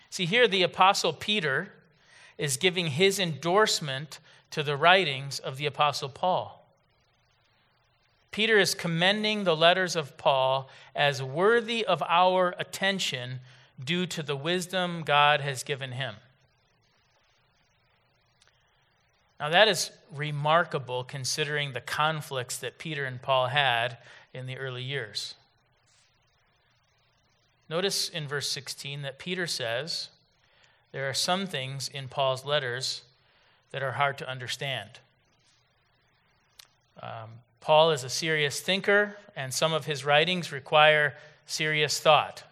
See, 0.09 0.25
here 0.25 0.47
the 0.47 0.63
Apostle 0.63 1.13
Peter 1.13 1.71
is 2.37 2.57
giving 2.57 2.87
his 2.87 3.19
endorsement 3.19 4.19
to 4.51 4.63
the 4.63 4.77
writings 4.77 5.39
of 5.39 5.57
the 5.57 5.65
Apostle 5.65 6.09
Paul. 6.09 6.63
Peter 8.31 8.57
is 8.57 8.73
commending 8.73 9.43
the 9.43 9.55
letters 9.55 9.95
of 9.95 10.17
Paul 10.17 10.69
as 10.95 11.21
worthy 11.21 11.85
of 11.85 12.01
our 12.07 12.55
attention 12.57 13.39
due 13.83 14.05
to 14.07 14.23
the 14.23 14.35
wisdom 14.35 15.03
God 15.03 15.41
has 15.41 15.63
given 15.63 15.91
him. 15.91 16.15
Now, 19.39 19.49
that 19.49 19.67
is 19.67 19.91
remarkable 20.11 21.03
considering 21.03 21.73
the 21.73 21.81
conflicts 21.81 22.57
that 22.57 22.77
Peter 22.77 23.05
and 23.05 23.21
Paul 23.21 23.47
had 23.47 23.97
in 24.33 24.45
the 24.45 24.57
early 24.57 24.83
years. 24.83 25.35
Notice 27.69 28.09
in 28.09 28.27
verse 28.27 28.49
16 28.49 29.01
that 29.01 29.19
Peter 29.19 29.47
says 29.47 30.09
there 30.93 31.09
are 31.09 31.13
some 31.13 31.47
things 31.47 31.89
in 31.93 32.07
Paul's 32.07 32.45
letters 32.45 33.01
that 33.71 33.83
are 33.83 33.93
hard 33.93 34.17
to 34.19 34.29
understand. 34.29 34.99
Um, 37.01 37.29
Paul 37.59 37.91
is 37.91 38.03
a 38.03 38.09
serious 38.09 38.61
thinker, 38.61 39.17
and 39.35 39.53
some 39.53 39.73
of 39.73 39.85
his 39.85 40.05
writings 40.05 40.51
require 40.51 41.15
serious 41.47 41.99
thought. 41.99 42.43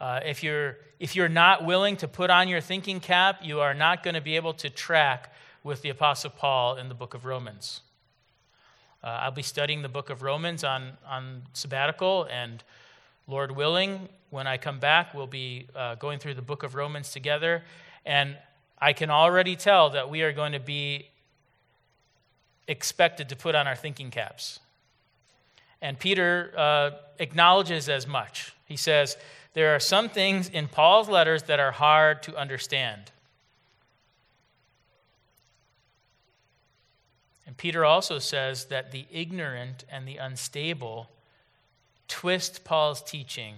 Uh, 0.00 0.20
if, 0.24 0.44
you're, 0.44 0.76
if 1.00 1.16
you're 1.16 1.28
not 1.28 1.64
willing 1.64 1.96
to 1.96 2.06
put 2.06 2.30
on 2.30 2.46
your 2.46 2.60
thinking 2.60 3.00
cap, 3.00 3.40
you 3.42 3.60
are 3.60 3.74
not 3.74 4.04
going 4.04 4.14
to 4.14 4.20
be 4.20 4.36
able 4.36 4.54
to 4.54 4.70
track 4.70 5.34
with 5.64 5.82
the 5.82 5.88
Apostle 5.88 6.30
Paul 6.30 6.76
in 6.76 6.88
the 6.88 6.94
book 6.94 7.14
of 7.14 7.24
Romans. 7.24 7.80
Uh, 9.02 9.08
I'll 9.08 9.32
be 9.32 9.42
studying 9.42 9.82
the 9.82 9.88
book 9.88 10.08
of 10.08 10.22
Romans 10.22 10.62
on, 10.62 10.92
on 11.04 11.42
sabbatical, 11.52 12.28
and 12.30 12.62
Lord 13.26 13.50
willing, 13.50 14.08
when 14.30 14.46
I 14.46 14.58
come 14.58 14.78
back, 14.78 15.14
we'll 15.14 15.26
be 15.26 15.66
uh, 15.74 15.94
going 15.94 16.18
through 16.18 16.34
the 16.34 16.42
book 16.42 16.62
of 16.62 16.74
Romans 16.74 17.10
together. 17.10 17.62
And 18.04 18.36
I 18.78 18.92
can 18.92 19.10
already 19.10 19.56
tell 19.56 19.90
that 19.90 20.10
we 20.10 20.22
are 20.22 20.32
going 20.32 20.52
to 20.52 20.60
be 20.60 21.08
expected 22.66 23.30
to 23.30 23.36
put 23.36 23.54
on 23.54 23.66
our 23.66 23.76
thinking 23.76 24.10
caps. 24.10 24.60
And 25.80 25.98
Peter 25.98 26.52
uh, 26.56 26.90
acknowledges 27.18 27.88
as 27.88 28.06
much. 28.06 28.52
He 28.66 28.76
says, 28.76 29.16
There 29.54 29.74
are 29.74 29.80
some 29.80 30.08
things 30.08 30.48
in 30.48 30.68
Paul's 30.68 31.08
letters 31.08 31.44
that 31.44 31.60
are 31.60 31.72
hard 31.72 32.22
to 32.24 32.36
understand. 32.36 33.10
And 37.46 37.56
Peter 37.56 37.84
also 37.84 38.18
says 38.18 38.66
that 38.66 38.90
the 38.90 39.06
ignorant 39.10 39.84
and 39.90 40.06
the 40.06 40.18
unstable 40.18 41.08
twist 42.06 42.64
Paul's 42.64 43.02
teaching 43.02 43.54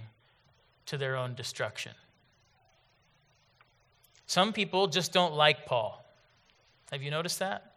to 0.87 0.97
their 0.97 1.17
own 1.17 1.35
destruction. 1.35 1.93
Some 4.27 4.53
people 4.53 4.87
just 4.87 5.13
don't 5.13 5.35
like 5.35 5.67
Paul. 5.67 6.05
Have 6.93 7.03
you 7.03 7.11
noticed 7.11 7.39
that? 7.41 7.73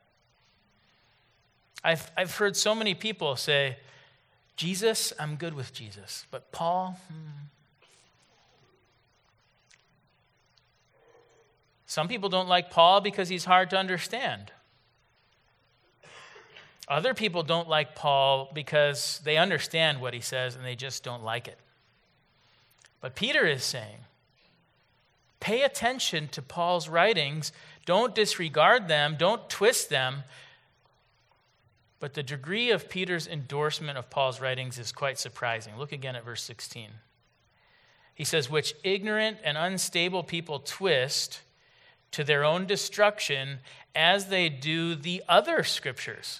I've, 1.83 2.11
I've 2.15 2.35
heard 2.35 2.55
so 2.55 2.73
many 2.73 2.93
people 2.93 3.35
say, 3.35 3.77
Jesus, 4.55 5.13
I'm 5.19 5.35
good 5.35 5.53
with 5.53 5.73
Jesus, 5.73 6.25
but 6.31 6.51
Paul, 6.51 6.99
hmm. 7.07 7.47
Some 11.93 12.07
people 12.07 12.27
don't 12.27 12.47
like 12.47 12.71
Paul 12.71 13.01
because 13.01 13.29
he's 13.29 13.45
hard 13.45 13.69
to 13.69 13.77
understand. 13.77 14.51
Other 16.87 17.13
people 17.13 17.43
don't 17.43 17.69
like 17.69 17.95
Paul 17.95 18.49
because 18.51 19.21
they 19.23 19.37
understand 19.37 20.01
what 20.01 20.15
he 20.15 20.19
says 20.19 20.55
and 20.55 20.65
they 20.65 20.75
just 20.75 21.03
don't 21.03 21.23
like 21.23 21.47
it. 21.47 21.59
But 23.03 23.15
Peter 23.15 23.45
is 23.45 23.65
saying, 23.65 23.97
pay 25.41 25.63
attention 25.63 26.29
to 26.29 26.41
Paul's 26.41 26.87
writings. 26.87 27.51
Don't 27.85 28.15
disregard 28.15 28.87
them, 28.87 29.17
don't 29.19 29.49
twist 29.49 29.89
them. 29.89 30.23
But 31.99 32.13
the 32.13 32.23
degree 32.23 32.71
of 32.71 32.87
Peter's 32.87 33.27
endorsement 33.27 33.97
of 33.97 34.09
Paul's 34.09 34.39
writings 34.39 34.79
is 34.79 34.93
quite 34.93 35.19
surprising. 35.19 35.75
Look 35.77 35.91
again 35.91 36.15
at 36.15 36.23
verse 36.23 36.43
16. 36.43 36.91
He 38.15 38.23
says, 38.23 38.49
Which 38.49 38.73
ignorant 38.85 39.39
and 39.43 39.57
unstable 39.57 40.23
people 40.23 40.59
twist 40.59 41.41
to 42.11 42.23
their 42.23 42.45
own 42.45 42.65
destruction 42.65 43.59
as 43.93 44.27
they 44.27 44.47
do 44.47 44.95
the 44.95 45.21
other 45.27 45.63
scriptures. 45.63 46.39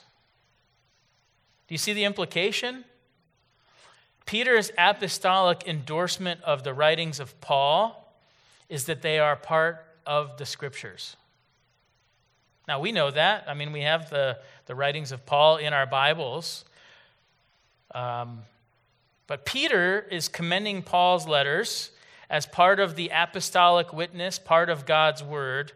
Do 1.68 1.74
you 1.74 1.80
see 1.80 1.92
the 1.92 2.06
implication? 2.06 2.86
Peter's 4.26 4.72
apostolic 4.78 5.68
endorsement 5.68 6.42
of 6.44 6.64
the 6.64 6.74
writings 6.74 7.20
of 7.20 7.40
Paul 7.42 8.14
is 8.70 8.86
that 8.86 9.02
they 9.02 9.20
are 9.20 9.36
part 9.36 9.86
of 10.06 10.38
the 10.38 10.46
scriptures. 10.46 11.16
Now, 12.68 12.80
we 12.80 12.92
know 12.92 13.12
that. 13.12 13.46
I 13.48 13.54
mean, 13.54 13.72
we 13.74 13.82
have 13.82 14.10
the, 14.10 14.40
the 14.66 14.76
writings 14.76 15.12
of 15.12 15.26
Paul 15.26 15.58
in 15.58 15.74
our 15.74 15.86
Bibles. 15.86 16.64
Um, 17.94 18.40
but 19.28 19.46
Peter 19.46 20.06
is 20.10 20.28
commending 20.30 20.82
Paul's 20.82 21.28
letters 21.28 21.92
as 22.30 22.46
part 22.46 22.80
of 22.80 22.96
the 22.96 23.12
apostolic 23.14 23.94
witness, 23.94 24.40
part 24.40 24.70
of 24.70 24.86
God's 24.86 25.22
word, 25.24 25.74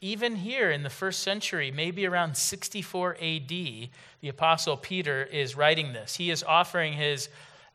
even 0.00 0.36
here 0.36 0.70
in 0.70 0.82
the 0.82 0.90
first 0.90 1.20
century, 1.20 1.70
maybe 1.70 2.06
around 2.06 2.36
64 2.36 3.16
AD, 3.20 3.48
the 3.48 3.90
Apostle 4.28 4.76
Peter 4.76 5.24
is 5.24 5.56
writing 5.56 5.92
this. 5.92 6.16
He 6.16 6.30
is 6.30 6.42
offering 6.42 6.94
his 6.94 7.28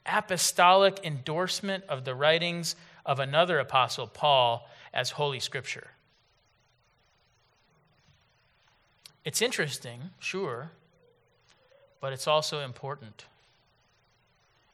apostolic 0.05 0.99
endorsement 1.03 1.83
of 1.87 2.03
the 2.03 2.15
writings 2.15 2.75
of 3.05 3.19
another 3.19 3.59
apostle, 3.59 4.07
Paul, 4.07 4.67
as 4.93 5.11
Holy 5.11 5.39
Scripture. 5.39 5.87
It's 9.23 9.41
interesting, 9.41 10.11
sure, 10.19 10.71
but 11.99 12.13
it's 12.13 12.27
also 12.27 12.59
important. 12.61 13.25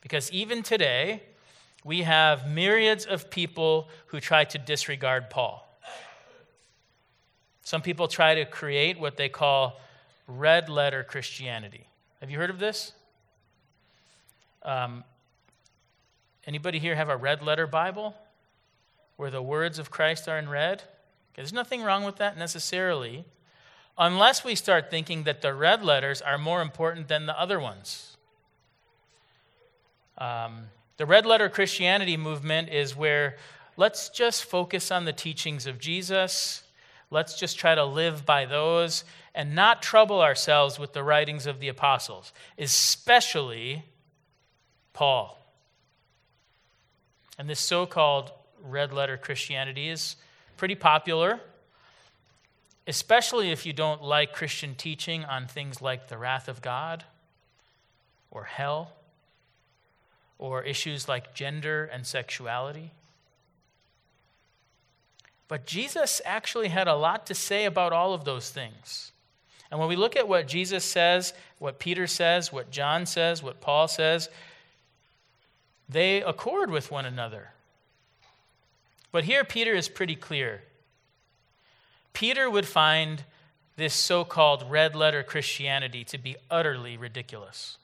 Because 0.01 0.31
even 0.31 0.63
today, 0.63 1.23
we 1.83 2.01
have 2.01 2.49
myriads 2.49 3.05
of 3.05 3.29
people 3.29 3.89
who 4.07 4.19
try 4.19 4.43
to 4.45 4.57
disregard 4.57 5.29
Paul. 5.29 5.67
Some 7.63 7.81
people 7.81 8.07
try 8.07 8.35
to 8.35 8.45
create 8.45 8.99
what 8.99 9.17
they 9.17 9.29
call 9.29 9.79
red 10.27 10.69
letter 10.69 11.03
Christianity. 11.03 11.87
Have 12.19 12.29
you 12.29 12.37
heard 12.37 12.49
of 12.49 12.59
this? 12.59 12.93
Um, 14.63 15.03
anybody 16.45 16.79
here 16.79 16.95
have 16.95 17.09
a 17.09 17.17
red 17.17 17.41
letter 17.41 17.67
Bible 17.67 18.15
where 19.17 19.31
the 19.31 19.41
words 19.41 19.79
of 19.79 19.91
Christ 19.91 20.27
are 20.27 20.37
in 20.37 20.49
red? 20.49 20.79
Okay, 20.79 21.37
there's 21.37 21.53
nothing 21.53 21.81
wrong 21.81 22.03
with 22.03 22.17
that 22.17 22.37
necessarily, 22.37 23.25
unless 23.97 24.43
we 24.43 24.55
start 24.55 24.89
thinking 24.89 25.23
that 25.23 25.41
the 25.41 25.53
red 25.53 25.83
letters 25.83 26.21
are 26.21 26.37
more 26.37 26.61
important 26.61 27.07
than 27.07 27.25
the 27.25 27.39
other 27.39 27.59
ones. 27.59 28.17
Um, 30.17 30.65
the 30.97 31.05
red 31.05 31.25
letter 31.25 31.49
Christianity 31.49 32.17
movement 32.17 32.69
is 32.69 32.95
where 32.95 33.37
let's 33.77 34.09
just 34.09 34.43
focus 34.43 34.91
on 34.91 35.05
the 35.05 35.13
teachings 35.13 35.65
of 35.65 35.79
Jesus 35.79 36.63
Let's 37.11 37.37
just 37.37 37.59
try 37.59 37.75
to 37.75 37.83
live 37.83 38.25
by 38.25 38.45
those 38.45 39.03
and 39.35 39.53
not 39.53 39.81
trouble 39.81 40.21
ourselves 40.21 40.79
with 40.79 40.93
the 40.93 41.03
writings 41.03 41.45
of 41.45 41.59
the 41.59 41.67
apostles, 41.67 42.31
especially 42.57 43.83
Paul. 44.93 45.37
And 47.37 47.49
this 47.49 47.59
so 47.59 47.85
called 47.85 48.31
red 48.63 48.93
letter 48.93 49.17
Christianity 49.17 49.89
is 49.89 50.15
pretty 50.55 50.75
popular, 50.75 51.41
especially 52.87 53.51
if 53.51 53.65
you 53.65 53.73
don't 53.73 54.01
like 54.01 54.31
Christian 54.31 54.73
teaching 54.75 55.25
on 55.25 55.47
things 55.47 55.81
like 55.81 56.07
the 56.07 56.17
wrath 56.17 56.47
of 56.47 56.61
God 56.61 57.03
or 58.29 58.45
hell 58.45 58.93
or 60.39 60.63
issues 60.63 61.09
like 61.09 61.33
gender 61.33 61.85
and 61.91 62.07
sexuality. 62.07 62.91
But 65.51 65.65
Jesus 65.65 66.21
actually 66.23 66.69
had 66.69 66.87
a 66.87 66.95
lot 66.95 67.25
to 67.25 67.35
say 67.35 67.65
about 67.65 67.91
all 67.91 68.13
of 68.13 68.23
those 68.23 68.49
things. 68.49 69.11
And 69.69 69.81
when 69.81 69.89
we 69.89 69.97
look 69.97 70.15
at 70.15 70.29
what 70.29 70.47
Jesus 70.47 70.85
says, 70.85 71.33
what 71.59 71.77
Peter 71.77 72.07
says, 72.07 72.53
what 72.53 72.71
John 72.71 73.05
says, 73.05 73.43
what 73.43 73.59
Paul 73.59 73.89
says, 73.89 74.29
they 75.89 76.23
accord 76.23 76.71
with 76.71 76.89
one 76.89 77.05
another. 77.05 77.49
But 79.11 79.25
here, 79.25 79.43
Peter 79.43 79.73
is 79.73 79.89
pretty 79.89 80.15
clear. 80.15 80.61
Peter 82.13 82.49
would 82.49 82.65
find 82.65 83.25
this 83.75 83.93
so 83.93 84.23
called 84.23 84.71
red 84.71 84.95
letter 84.95 85.21
Christianity 85.21 86.05
to 86.05 86.17
be 86.17 86.37
utterly 86.49 86.95
ridiculous. 86.95 87.77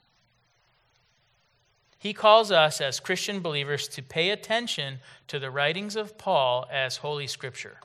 He 1.99 2.13
calls 2.13 2.51
us 2.51 2.79
as 2.79 2.99
Christian 2.99 3.39
believers 3.39 3.87
to 3.89 4.03
pay 4.03 4.29
attention 4.29 4.99
to 5.27 5.39
the 5.39 5.49
writings 5.49 5.95
of 5.95 6.17
Paul 6.17 6.67
as 6.71 6.97
Holy 6.97 7.27
Scripture. 7.27 7.77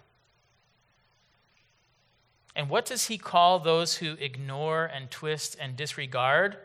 And 2.55 2.69
what 2.69 2.85
does 2.85 3.07
he 3.07 3.17
call 3.17 3.59
those 3.59 3.97
who 3.97 4.13
ignore 4.21 4.85
and 4.85 5.11
twist 5.11 5.57
and 5.59 5.77
disregard 5.77 6.59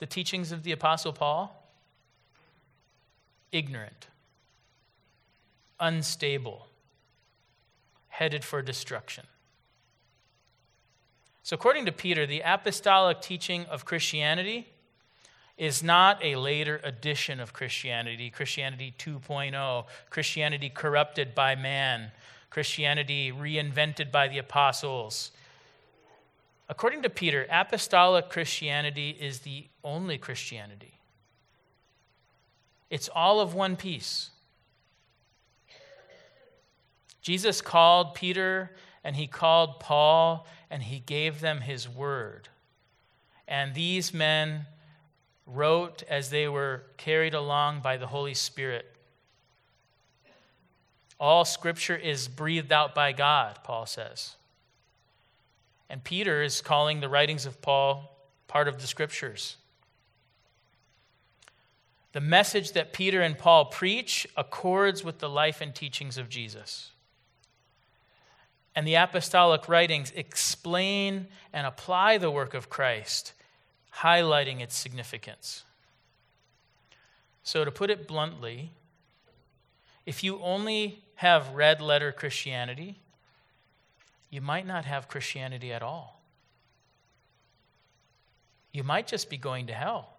the 0.00 0.06
teachings 0.06 0.50
of 0.50 0.64
the 0.64 0.72
Apostle 0.72 1.12
Paul? 1.12 1.70
Ignorant, 3.52 4.08
unstable, 5.78 6.66
headed 8.08 8.44
for 8.44 8.62
destruction. 8.62 9.24
So, 11.44 11.54
according 11.54 11.86
to 11.86 11.92
Peter, 11.92 12.26
the 12.26 12.42
apostolic 12.44 13.20
teaching 13.20 13.66
of 13.66 13.84
Christianity 13.84 14.71
is 15.58 15.82
not 15.82 16.22
a 16.24 16.36
later 16.36 16.80
edition 16.82 17.38
of 17.40 17.52
Christianity, 17.52 18.30
Christianity 18.30 18.94
2.0, 18.98 19.84
Christianity 20.10 20.70
corrupted 20.70 21.34
by 21.34 21.54
man, 21.54 22.10
Christianity 22.50 23.32
reinvented 23.32 24.10
by 24.10 24.28
the 24.28 24.38
apostles. 24.38 25.30
According 26.68 27.02
to 27.02 27.10
Peter, 27.10 27.46
apostolic 27.50 28.30
Christianity 28.30 29.16
is 29.20 29.40
the 29.40 29.66
only 29.84 30.16
Christianity. 30.18 30.98
It's 32.88 33.08
all 33.08 33.40
of 33.40 33.54
one 33.54 33.76
piece. 33.76 34.30
Jesus 37.20 37.60
called 37.60 38.14
Peter 38.14 38.70
and 39.04 39.16
he 39.16 39.26
called 39.26 39.80
Paul 39.80 40.46
and 40.70 40.82
he 40.82 40.98
gave 40.98 41.40
them 41.40 41.60
his 41.60 41.88
word. 41.88 42.48
And 43.46 43.74
these 43.74 44.12
men 44.12 44.66
wrote 45.46 46.02
as 46.08 46.30
they 46.30 46.48
were 46.48 46.82
carried 46.96 47.34
along 47.34 47.80
by 47.80 47.96
the 47.96 48.06
Holy 48.06 48.34
Spirit. 48.34 48.86
All 51.18 51.44
scripture 51.44 51.96
is 51.96 52.28
breathed 52.28 52.72
out 52.72 52.94
by 52.94 53.12
God, 53.12 53.58
Paul 53.62 53.86
says. 53.86 54.36
And 55.88 56.02
Peter 56.02 56.42
is 56.42 56.60
calling 56.60 57.00
the 57.00 57.08
writings 57.08 57.46
of 57.46 57.60
Paul 57.60 58.16
part 58.48 58.66
of 58.66 58.80
the 58.80 58.86
scriptures. 58.86 59.56
The 62.12 62.20
message 62.20 62.72
that 62.72 62.92
Peter 62.92 63.20
and 63.20 63.38
Paul 63.38 63.66
preach 63.66 64.26
accords 64.36 65.04
with 65.04 65.18
the 65.18 65.28
life 65.28 65.60
and 65.60 65.74
teachings 65.74 66.18
of 66.18 66.28
Jesus. 66.28 66.92
And 68.74 68.86
the 68.86 68.94
apostolic 68.94 69.68
writings 69.68 70.12
explain 70.16 71.28
and 71.52 71.66
apply 71.66 72.18
the 72.18 72.30
work 72.30 72.54
of 72.54 72.70
Christ 72.70 73.32
highlighting 73.98 74.60
its 74.60 74.76
significance. 74.76 75.64
So, 77.42 77.64
to 77.64 77.70
put 77.70 77.90
it 77.90 78.06
bluntly, 78.06 78.70
if 80.06 80.22
you 80.22 80.40
only 80.40 81.02
have 81.16 81.50
red 81.50 81.80
letter 81.80 82.12
Christianity, 82.12 82.98
you 84.30 84.40
might 84.40 84.66
not 84.66 84.84
have 84.84 85.08
Christianity 85.08 85.72
at 85.72 85.82
all. 85.82 86.20
You 88.72 88.82
might 88.82 89.06
just 89.06 89.28
be 89.28 89.36
going 89.36 89.66
to 89.66 89.74
hell. 89.74 90.16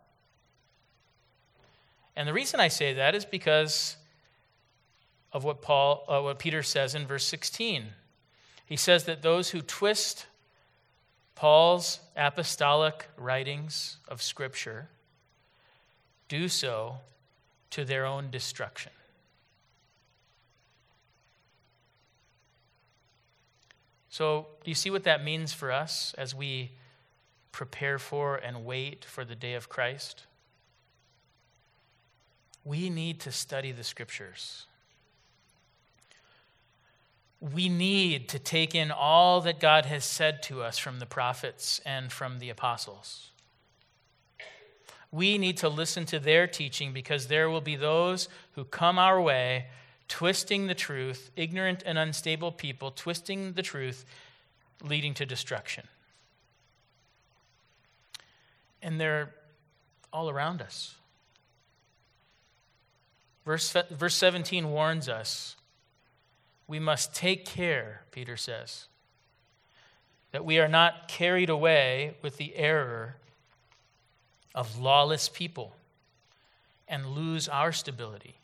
And 2.15 2.27
the 2.27 2.33
reason 2.33 2.59
I 2.59 2.67
say 2.67 2.93
that 2.93 3.15
is 3.15 3.25
because 3.25 3.97
of 5.31 5.43
what 5.43 5.61
Paul 5.61 6.05
uh, 6.07 6.21
what 6.21 6.39
Peter 6.39 6.61
says 6.61 6.93
in 6.93 7.07
verse 7.07 7.25
16. 7.25 7.85
He 8.65 8.75
says 8.77 9.05
that 9.05 9.21
those 9.21 9.49
who 9.49 9.61
twist 9.61 10.27
Paul's 11.35 11.99
apostolic 12.15 13.07
writings 13.17 13.97
of 14.07 14.21
Scripture 14.21 14.89
do 16.27 16.47
so 16.47 16.97
to 17.71 17.83
their 17.83 18.05
own 18.05 18.29
destruction. 18.29 18.91
So, 24.09 24.45
do 24.63 24.69
you 24.69 24.75
see 24.75 24.91
what 24.91 25.05
that 25.05 25.23
means 25.23 25.53
for 25.53 25.71
us 25.71 26.13
as 26.19 26.35
we 26.35 26.71
prepare 27.51 27.97
for 27.97 28.35
and 28.35 28.63
wait 28.63 29.03
for 29.03 29.25
the 29.25 29.35
day 29.35 29.55
of 29.55 29.69
Christ? 29.69 30.25
We 32.63 32.91
need 32.91 33.19
to 33.21 33.31
study 33.31 33.71
the 33.71 33.83
Scriptures 33.83 34.67
we 37.51 37.67
need 37.67 38.29
to 38.29 38.39
take 38.39 38.73
in 38.73 38.89
all 38.89 39.41
that 39.41 39.59
God 39.59 39.85
has 39.85 40.05
said 40.05 40.41
to 40.43 40.61
us 40.61 40.77
from 40.77 40.99
the 40.99 41.05
prophets 41.05 41.81
and 41.85 42.09
from 42.09 42.39
the 42.39 42.49
apostles. 42.49 43.31
We 45.11 45.37
need 45.37 45.57
to 45.57 45.67
listen 45.67 46.05
to 46.05 46.19
their 46.19 46.47
teaching 46.47 46.93
because 46.93 47.27
there 47.27 47.49
will 47.49 47.61
be 47.61 47.75
those 47.75 48.29
who 48.53 48.63
come 48.63 48.97
our 48.97 49.21
way 49.21 49.65
twisting 50.07 50.67
the 50.67 50.73
truth, 50.73 51.31
ignorant 51.35 51.83
and 51.85 51.97
unstable 51.97 52.51
people 52.51 52.91
twisting 52.91 53.53
the 53.53 53.61
truth, 53.61 54.05
leading 54.81 55.13
to 55.15 55.25
destruction. 55.25 55.85
And 58.81 59.01
they're 59.01 59.33
all 60.13 60.29
around 60.29 60.61
us. 60.61 60.95
Verse, 63.43 63.75
verse 63.91 64.15
17 64.15 64.71
warns 64.71 65.09
us 65.09 65.57
we 66.67 66.79
must 66.79 67.13
take 67.13 67.45
care, 67.45 68.01
Peter 68.11 68.37
says, 68.37 68.87
that 70.31 70.45
we 70.45 70.59
are 70.59 70.67
not 70.67 71.07
carried 71.07 71.49
away 71.49 72.15
with 72.21 72.37
the 72.37 72.55
error 72.55 73.17
of 74.55 74.79
lawless 74.79 75.29
people 75.29 75.75
and 76.87 77.07
lose 77.07 77.47
our 77.47 77.71
stability. 77.71 78.35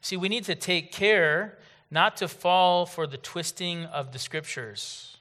See, 0.00 0.16
we 0.16 0.28
need 0.28 0.44
to 0.44 0.54
take 0.54 0.92
care 0.92 1.58
not 1.90 2.16
to 2.18 2.28
fall 2.28 2.86
for 2.86 3.06
the 3.06 3.16
twisting 3.16 3.84
of 3.84 4.12
the 4.12 4.18
scriptures. 4.18 5.16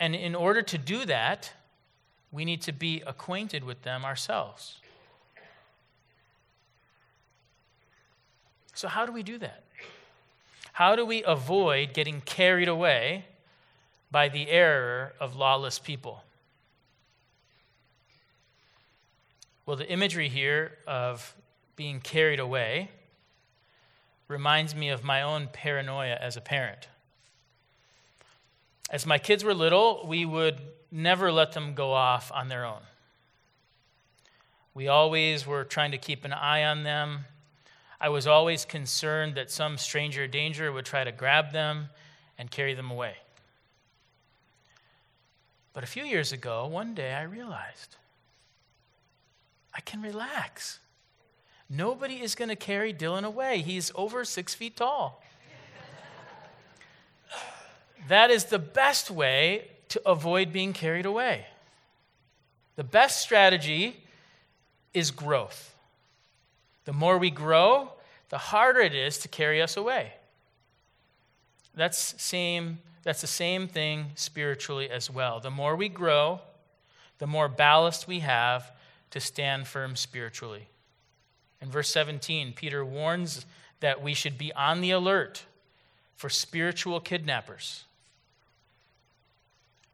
And 0.00 0.14
in 0.14 0.34
order 0.34 0.62
to 0.62 0.78
do 0.78 1.04
that, 1.04 1.52
we 2.30 2.44
need 2.44 2.62
to 2.62 2.72
be 2.72 3.02
acquainted 3.06 3.64
with 3.64 3.82
them 3.82 4.04
ourselves. 4.04 4.80
So, 8.78 8.86
how 8.86 9.06
do 9.06 9.10
we 9.10 9.24
do 9.24 9.38
that? 9.38 9.64
How 10.72 10.94
do 10.94 11.04
we 11.04 11.24
avoid 11.24 11.94
getting 11.94 12.20
carried 12.20 12.68
away 12.68 13.24
by 14.12 14.28
the 14.28 14.48
error 14.48 15.14
of 15.18 15.34
lawless 15.34 15.80
people? 15.80 16.22
Well, 19.66 19.76
the 19.76 19.90
imagery 19.90 20.28
here 20.28 20.78
of 20.86 21.34
being 21.74 21.98
carried 21.98 22.38
away 22.38 22.92
reminds 24.28 24.76
me 24.76 24.90
of 24.90 25.02
my 25.02 25.22
own 25.22 25.48
paranoia 25.52 26.14
as 26.14 26.36
a 26.36 26.40
parent. 26.40 26.86
As 28.90 29.04
my 29.04 29.18
kids 29.18 29.42
were 29.42 29.54
little, 29.54 30.06
we 30.06 30.24
would 30.24 30.60
never 30.92 31.32
let 31.32 31.50
them 31.50 31.74
go 31.74 31.92
off 31.92 32.30
on 32.32 32.46
their 32.46 32.64
own. 32.64 32.82
We 34.72 34.86
always 34.86 35.48
were 35.48 35.64
trying 35.64 35.90
to 35.90 35.98
keep 35.98 36.24
an 36.24 36.32
eye 36.32 36.62
on 36.62 36.84
them 36.84 37.24
I 38.00 38.08
was 38.10 38.26
always 38.26 38.64
concerned 38.64 39.34
that 39.34 39.50
some 39.50 39.76
stranger 39.76 40.26
danger 40.26 40.70
would 40.72 40.84
try 40.84 41.04
to 41.04 41.12
grab 41.12 41.52
them 41.52 41.88
and 42.36 42.50
carry 42.50 42.74
them 42.74 42.90
away. 42.90 43.14
But 45.72 45.82
a 45.82 45.86
few 45.86 46.04
years 46.04 46.32
ago, 46.32 46.66
one 46.66 46.94
day 46.94 47.12
I 47.12 47.22
realized 47.22 47.96
I 49.74 49.80
can 49.80 50.02
relax. 50.02 50.78
Nobody 51.70 52.22
is 52.22 52.34
going 52.34 52.48
to 52.48 52.56
carry 52.56 52.94
Dylan 52.94 53.24
away. 53.24 53.62
He's 53.62 53.92
over 53.94 54.24
six 54.24 54.54
feet 54.54 54.76
tall. 54.76 55.22
that 58.08 58.30
is 58.30 58.46
the 58.46 58.58
best 58.58 59.10
way 59.10 59.68
to 59.90 60.00
avoid 60.08 60.52
being 60.52 60.72
carried 60.72 61.06
away. 61.06 61.46
The 62.76 62.84
best 62.84 63.20
strategy 63.20 64.02
is 64.94 65.10
growth. 65.10 65.74
The 66.88 66.94
more 66.94 67.18
we 67.18 67.28
grow, 67.28 67.92
the 68.30 68.38
harder 68.38 68.80
it 68.80 68.94
is 68.94 69.18
to 69.18 69.28
carry 69.28 69.60
us 69.60 69.76
away. 69.76 70.14
That's, 71.74 72.14
same, 72.16 72.78
that's 73.02 73.20
the 73.20 73.26
same 73.26 73.68
thing 73.68 74.12
spiritually 74.14 74.88
as 74.88 75.10
well. 75.10 75.38
The 75.38 75.50
more 75.50 75.76
we 75.76 75.90
grow, 75.90 76.40
the 77.18 77.26
more 77.26 77.46
ballast 77.46 78.08
we 78.08 78.20
have 78.20 78.72
to 79.10 79.20
stand 79.20 79.66
firm 79.66 79.96
spiritually. 79.96 80.66
In 81.60 81.68
verse 81.68 81.90
17, 81.90 82.54
Peter 82.54 82.82
warns 82.82 83.44
that 83.80 84.02
we 84.02 84.14
should 84.14 84.38
be 84.38 84.50
on 84.54 84.80
the 84.80 84.92
alert 84.92 85.44
for 86.16 86.30
spiritual 86.30 87.00
kidnappers 87.00 87.84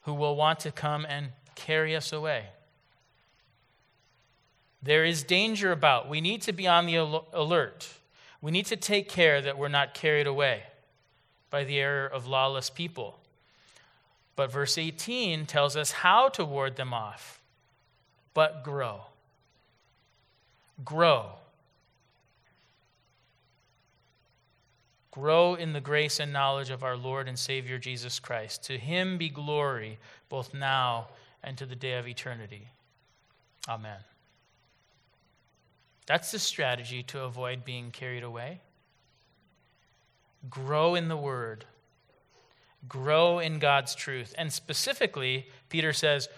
who 0.02 0.14
will 0.14 0.37
want 0.37 0.61
to 0.61 0.70
come 0.70 1.04
and 1.09 1.30
carry 1.57 1.96
us 1.96 2.12
away 2.12 2.50
there 4.85 5.05
is 5.05 5.23
danger 5.23 5.73
about. 5.73 6.09
We 6.09 6.20
need 6.20 6.42
to 6.42 6.53
be 6.53 6.68
on 6.68 6.87
the 6.87 6.97
alert. 7.33 7.88
We 8.42 8.51
need 8.51 8.66
to 8.66 8.77
take 8.77 9.09
care 9.09 9.40
that 9.40 9.57
we're 9.57 9.68
not 9.68 9.94
carried 9.94 10.27
away 10.27 10.64
by 11.49 11.64
the 11.64 11.79
error 11.81 12.07
of 12.07 12.27
lawless 12.27 12.68
people. 12.68 13.18
But 14.37 14.53
verse 14.53 14.77
18 14.77 15.47
tells 15.47 15.77
us 15.77 15.90
how 15.90 16.29
to 16.31 16.44
ward 16.44 16.77
them 16.77 16.92
off. 16.92 17.40
But 18.35 18.62
grow. 18.62 19.03
Grow. 20.85 21.31
Grow 25.12 25.55
in 25.55 25.73
the 25.73 25.81
grace 25.81 26.18
and 26.18 26.33
knowledge 26.33 26.70
of 26.70 26.83
our 26.83 26.97
Lord 26.97 27.29
and 27.29 27.38
Savior 27.38 27.79
Jesus 27.79 28.18
Christ. 28.18 28.64
To 28.64 28.77
him 28.77 29.16
be 29.16 29.29
glory 29.29 29.99
both 30.29 30.53
now 30.53 31.09
and 31.42 31.57
to 31.57 31.64
the 31.64 31.77
day 31.77 31.92
of 31.92 32.09
eternity. 32.09 32.68
Amen. 33.68 33.99
That's 36.06 36.30
the 36.30 36.38
strategy 36.38 37.02
to 37.04 37.22
avoid 37.22 37.64
being 37.64 37.90
carried 37.90 38.22
away. 38.22 38.60
grow 40.50 40.94
in 40.94 41.08
the 41.08 41.16
Word, 41.16 41.64
grow 42.88 43.38
in 43.38 43.58
God's 43.58 43.94
truth. 43.94 44.34
And 44.36 44.52
specifically, 44.52 45.46
Peter 45.68 45.92
says, 45.92 46.28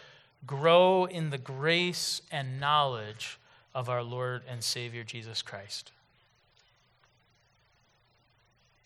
grow 0.47 1.05
in 1.05 1.31
the 1.31 1.39
grace 1.39 2.23
and 2.31 2.61
knowledge 2.61 3.39
of 3.75 3.89
our 3.89 4.03
Lord 4.03 4.43
and 4.49 4.63
Savior 4.63 5.05
Jesus 5.05 5.43
Christ. 5.43 5.93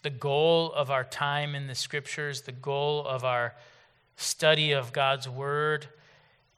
The 0.02 0.10
goal 0.10 0.72
of 0.72 0.90
our 0.90 1.04
time 1.04 1.54
in 1.54 1.66
the 1.66 1.74
scriptures, 1.74 2.42
the 2.42 2.52
goal 2.52 3.06
of 3.06 3.24
our 3.24 3.54
study 4.16 4.72
of 4.72 4.92
God's 4.92 5.28
Word, 5.28 5.88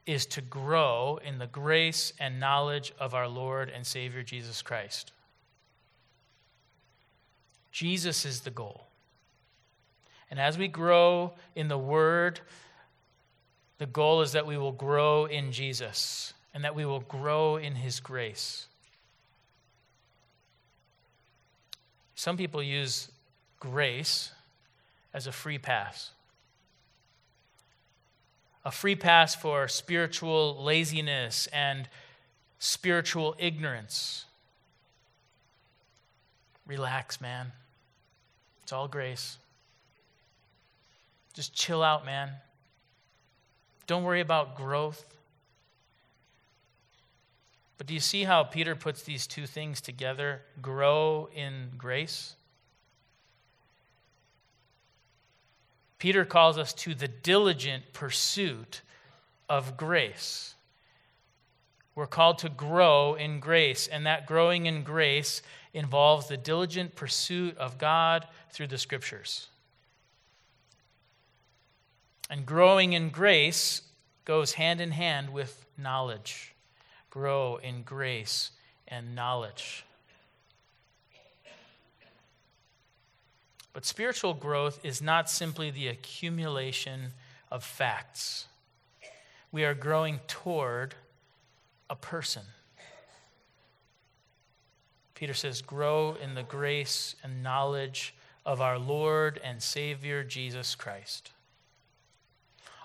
is 0.06 0.26
to 0.26 0.40
grow 0.40 1.18
in 1.24 1.38
the 1.38 1.46
grace 1.46 2.12
and 2.18 2.40
knowledge 2.40 2.92
of 2.98 3.14
our 3.14 3.28
Lord 3.28 3.70
and 3.70 3.86
Savior 3.86 4.22
Jesus 4.22 4.62
Christ. 4.62 5.12
Jesus 7.70 8.24
is 8.24 8.40
the 8.40 8.50
goal. 8.50 8.86
And 10.30 10.40
as 10.40 10.58
we 10.58 10.68
grow 10.68 11.32
in 11.54 11.68
the 11.68 11.78
Word, 11.78 12.40
the 13.78 13.86
goal 13.86 14.22
is 14.22 14.32
that 14.32 14.46
we 14.46 14.56
will 14.56 14.72
grow 14.72 15.26
in 15.26 15.52
Jesus 15.52 16.34
and 16.54 16.64
that 16.64 16.74
we 16.74 16.84
will 16.84 17.00
grow 17.00 17.56
in 17.56 17.74
His 17.74 18.00
grace. 18.00 18.66
Some 22.14 22.36
people 22.36 22.62
use 22.62 23.08
grace 23.60 24.30
as 25.14 25.26
a 25.26 25.32
free 25.32 25.58
pass 25.58 26.10
a 28.64 28.70
free 28.70 28.94
pass 28.94 29.34
for 29.34 29.66
spiritual 29.68 30.62
laziness 30.62 31.48
and 31.52 31.88
spiritual 32.58 33.34
ignorance. 33.38 34.24
Relax, 36.66 37.20
man. 37.20 37.52
It's 38.62 38.72
all 38.72 38.88
grace. 38.88 39.38
Just 41.34 41.54
chill 41.54 41.82
out, 41.82 42.06
man. 42.06 42.30
Don't 43.86 44.04
worry 44.04 44.20
about 44.20 44.56
growth. 44.56 45.04
But 47.78 47.88
do 47.88 47.94
you 47.94 48.00
see 48.00 48.22
how 48.22 48.44
Peter 48.44 48.76
puts 48.76 49.02
these 49.02 49.26
two 49.26 49.46
things 49.46 49.80
together? 49.80 50.42
Grow 50.60 51.28
in 51.34 51.70
grace. 51.76 52.36
Peter 56.02 56.24
calls 56.24 56.58
us 56.58 56.72
to 56.72 56.96
the 56.96 57.06
diligent 57.06 57.92
pursuit 57.92 58.80
of 59.48 59.76
grace. 59.76 60.56
We're 61.94 62.08
called 62.08 62.38
to 62.38 62.48
grow 62.48 63.14
in 63.14 63.38
grace, 63.38 63.86
and 63.86 64.04
that 64.04 64.26
growing 64.26 64.66
in 64.66 64.82
grace 64.82 65.42
involves 65.72 66.26
the 66.26 66.36
diligent 66.36 66.96
pursuit 66.96 67.56
of 67.56 67.78
God 67.78 68.26
through 68.50 68.66
the 68.66 68.78
scriptures. 68.78 69.46
And 72.28 72.44
growing 72.44 72.94
in 72.94 73.10
grace 73.10 73.82
goes 74.24 74.54
hand 74.54 74.80
in 74.80 74.90
hand 74.90 75.30
with 75.30 75.64
knowledge. 75.78 76.52
Grow 77.10 77.60
in 77.62 77.84
grace 77.84 78.50
and 78.88 79.14
knowledge. 79.14 79.84
But 83.72 83.84
spiritual 83.86 84.34
growth 84.34 84.84
is 84.84 85.00
not 85.00 85.30
simply 85.30 85.70
the 85.70 85.88
accumulation 85.88 87.12
of 87.50 87.64
facts. 87.64 88.46
We 89.50 89.64
are 89.64 89.74
growing 89.74 90.20
toward 90.26 90.94
a 91.88 91.96
person. 91.96 92.42
Peter 95.14 95.34
says, 95.34 95.62
Grow 95.62 96.16
in 96.22 96.34
the 96.34 96.42
grace 96.42 97.14
and 97.22 97.42
knowledge 97.42 98.14
of 98.44 98.60
our 98.60 98.78
Lord 98.78 99.40
and 99.44 99.62
Savior 99.62 100.24
Jesus 100.24 100.74
Christ. 100.74 101.30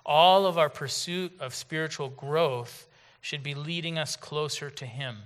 All 0.06 0.46
of 0.46 0.58
our 0.58 0.70
pursuit 0.70 1.34
of 1.40 1.56
spiritual 1.56 2.10
growth 2.10 2.88
should 3.22 3.44
be 3.44 3.56
leading 3.56 3.98
us 3.98 4.16
closer 4.16 4.70
to 4.70 4.86
Him. 4.86 5.18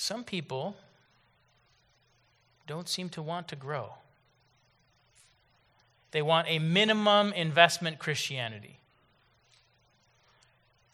Some 0.00 0.22
people 0.22 0.76
don't 2.68 2.88
seem 2.88 3.08
to 3.08 3.20
want 3.20 3.48
to 3.48 3.56
grow. 3.56 3.94
They 6.12 6.22
want 6.22 6.46
a 6.48 6.60
minimum 6.60 7.32
investment 7.32 7.98
Christianity. 7.98 8.78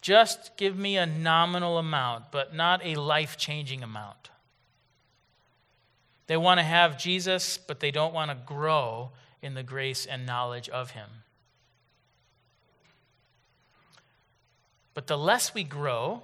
Just 0.01 0.57
give 0.57 0.75
me 0.75 0.97
a 0.97 1.05
nominal 1.05 1.77
amount, 1.77 2.31
but 2.31 2.55
not 2.55 2.83
a 2.83 2.95
life 2.95 3.37
changing 3.37 3.83
amount. 3.83 4.31
They 6.25 6.35
want 6.35 6.59
to 6.59 6.63
have 6.63 6.97
Jesus, 6.97 7.59
but 7.59 7.81
they 7.81 7.91
don't 7.91 8.13
want 8.13 8.31
to 8.31 8.37
grow 8.43 9.11
in 9.39 9.53
the 9.53 9.61
grace 9.61 10.07
and 10.07 10.25
knowledge 10.25 10.67
of 10.69 10.91
him. 10.91 11.09
But 14.95 15.05
the 15.05 15.17
less 15.17 15.53
we 15.53 15.63
grow, 15.63 16.23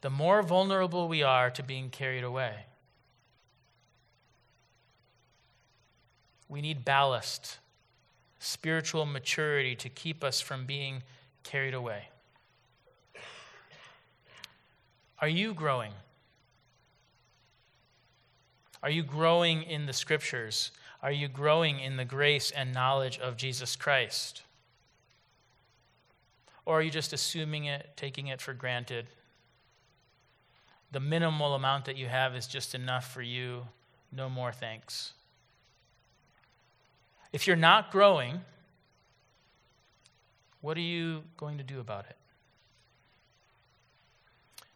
the 0.00 0.10
more 0.10 0.42
vulnerable 0.42 1.08
we 1.08 1.22
are 1.22 1.50
to 1.50 1.62
being 1.62 1.90
carried 1.90 2.24
away. 2.24 2.54
We 6.48 6.60
need 6.60 6.84
ballast, 6.84 7.58
spiritual 8.38 9.06
maturity 9.06 9.76
to 9.76 9.88
keep 9.88 10.24
us 10.24 10.40
from 10.40 10.66
being 10.66 11.02
carried 11.44 11.74
away. 11.74 12.08
Are 15.20 15.28
you 15.28 15.52
growing? 15.52 15.92
Are 18.82 18.90
you 18.90 19.02
growing 19.02 19.62
in 19.62 19.86
the 19.86 19.92
scriptures? 19.92 20.72
Are 21.02 21.12
you 21.12 21.28
growing 21.28 21.78
in 21.80 21.96
the 21.96 22.04
grace 22.04 22.50
and 22.50 22.72
knowledge 22.72 23.18
of 23.18 23.36
Jesus 23.36 23.76
Christ? 23.76 24.42
Or 26.64 26.78
are 26.78 26.82
you 26.82 26.90
just 26.90 27.12
assuming 27.12 27.66
it, 27.66 27.90
taking 27.96 28.28
it 28.28 28.40
for 28.40 28.54
granted? 28.54 29.06
The 30.92 31.00
minimal 31.00 31.54
amount 31.54 31.84
that 31.84 31.96
you 31.96 32.06
have 32.06 32.34
is 32.34 32.46
just 32.46 32.74
enough 32.74 33.12
for 33.12 33.22
you. 33.22 33.62
No 34.12 34.28
more 34.28 34.52
thanks. 34.52 35.12
If 37.32 37.46
you're 37.46 37.56
not 37.56 37.92
growing, 37.92 38.40
what 40.60 40.76
are 40.76 40.80
you 40.80 41.22
going 41.36 41.58
to 41.58 41.64
do 41.64 41.80
about 41.80 42.06
it? 42.06 42.16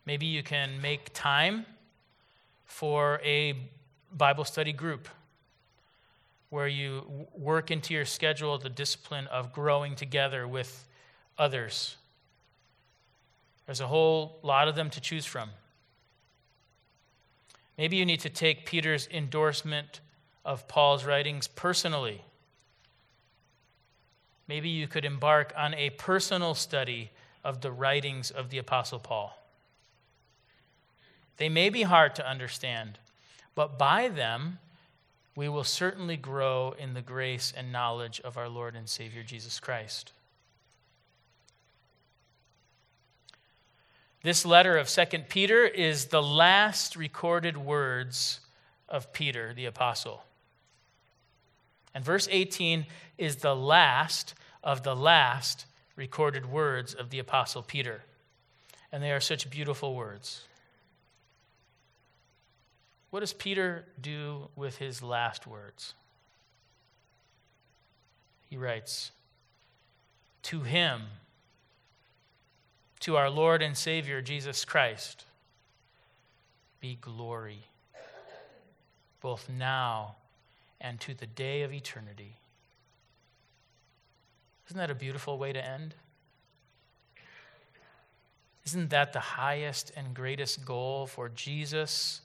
Maybe 0.06 0.26
you 0.26 0.42
can 0.42 0.80
make 0.80 1.12
time 1.14 1.66
for 2.64 3.20
a 3.24 3.56
Bible 4.12 4.44
study 4.44 4.72
group 4.72 5.08
where 6.50 6.68
you 6.68 7.26
work 7.36 7.70
into 7.70 7.92
your 7.92 8.04
schedule 8.04 8.56
the 8.58 8.68
discipline 8.68 9.26
of 9.26 9.52
growing 9.52 9.96
together 9.96 10.46
with 10.46 10.86
others. 11.36 11.96
There's 13.66 13.80
a 13.80 13.86
whole 13.86 14.38
lot 14.42 14.68
of 14.68 14.76
them 14.76 14.90
to 14.90 15.00
choose 15.00 15.26
from. 15.26 15.50
Maybe 17.76 17.96
you 17.96 18.06
need 18.06 18.20
to 18.20 18.30
take 18.30 18.66
Peter's 18.66 19.08
endorsement 19.10 20.00
of 20.44 20.68
Paul's 20.68 21.04
writings 21.04 21.48
personally. 21.48 22.22
Maybe 24.46 24.68
you 24.68 24.86
could 24.86 25.04
embark 25.04 25.52
on 25.56 25.74
a 25.74 25.90
personal 25.90 26.54
study 26.54 27.10
of 27.42 27.60
the 27.60 27.72
writings 27.72 28.30
of 28.30 28.50
the 28.50 28.58
Apostle 28.58 28.98
Paul. 28.98 29.38
They 31.36 31.48
may 31.48 31.68
be 31.68 31.82
hard 31.82 32.14
to 32.16 32.28
understand, 32.28 32.98
but 33.54 33.78
by 33.78 34.08
them, 34.08 34.58
we 35.36 35.48
will 35.48 35.64
certainly 35.64 36.16
grow 36.16 36.74
in 36.78 36.94
the 36.94 37.02
grace 37.02 37.52
and 37.56 37.72
knowledge 37.72 38.20
of 38.20 38.38
our 38.38 38.48
Lord 38.48 38.76
and 38.76 38.88
Savior 38.88 39.24
Jesus 39.24 39.58
Christ. 39.58 40.12
This 44.24 44.46
letter 44.46 44.78
of 44.78 44.88
2 44.88 45.04
Peter 45.28 45.66
is 45.66 46.06
the 46.06 46.22
last 46.22 46.96
recorded 46.96 47.58
words 47.58 48.40
of 48.88 49.12
Peter 49.12 49.52
the 49.52 49.66
apostle. 49.66 50.24
And 51.94 52.02
verse 52.02 52.26
18 52.30 52.86
is 53.18 53.36
the 53.36 53.54
last 53.54 54.32
of 54.62 54.82
the 54.82 54.96
last 54.96 55.66
recorded 55.94 56.46
words 56.46 56.94
of 56.94 57.10
the 57.10 57.18
apostle 57.18 57.62
Peter. 57.62 58.00
And 58.90 59.02
they 59.02 59.12
are 59.12 59.20
such 59.20 59.50
beautiful 59.50 59.94
words. 59.94 60.40
What 63.10 63.20
does 63.20 63.34
Peter 63.34 63.84
do 64.00 64.48
with 64.56 64.78
his 64.78 65.02
last 65.02 65.46
words? 65.46 65.92
He 68.48 68.56
writes, 68.56 69.10
To 70.44 70.60
him, 70.60 71.02
to 73.04 73.16
our 73.16 73.30
Lord 73.30 73.62
and 73.62 73.76
Savior 73.76 74.20
Jesus 74.20 74.64
Christ 74.64 75.24
be 76.80 76.98
glory, 77.00 77.64
both 79.20 79.48
now 79.48 80.16
and 80.80 81.00
to 81.00 81.14
the 81.14 81.26
day 81.26 81.62
of 81.62 81.72
eternity. 81.72 82.36
Isn't 84.66 84.78
that 84.78 84.90
a 84.90 84.94
beautiful 84.94 85.38
way 85.38 85.52
to 85.52 85.64
end? 85.64 85.94
Isn't 88.66 88.90
that 88.90 89.12
the 89.12 89.20
highest 89.20 89.92
and 89.96 90.14
greatest 90.14 90.64
goal 90.64 91.06
for 91.06 91.28
Jesus 91.28 92.20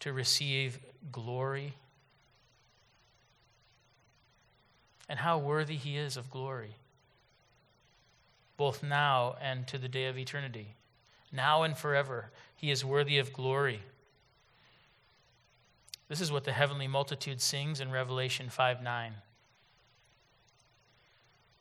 to 0.00 0.12
receive 0.12 0.78
glory. 1.12 1.74
And 5.08 5.18
how 5.18 5.38
worthy 5.38 5.76
he 5.76 5.96
is 5.96 6.16
of 6.16 6.30
glory, 6.30 6.76
both 8.60 8.82
now 8.82 9.36
and 9.40 9.66
to 9.66 9.78
the 9.78 9.88
day 9.88 10.04
of 10.04 10.18
eternity. 10.18 10.74
Now 11.32 11.62
and 11.62 11.74
forever, 11.74 12.30
he 12.54 12.70
is 12.70 12.84
worthy 12.84 13.16
of 13.16 13.32
glory. 13.32 13.80
This 16.08 16.20
is 16.20 16.30
what 16.30 16.44
the 16.44 16.52
heavenly 16.52 16.86
multitude 16.86 17.40
sings 17.40 17.80
in 17.80 17.90
Revelation 17.90 18.50
5 18.50 18.82
9. 18.82 19.14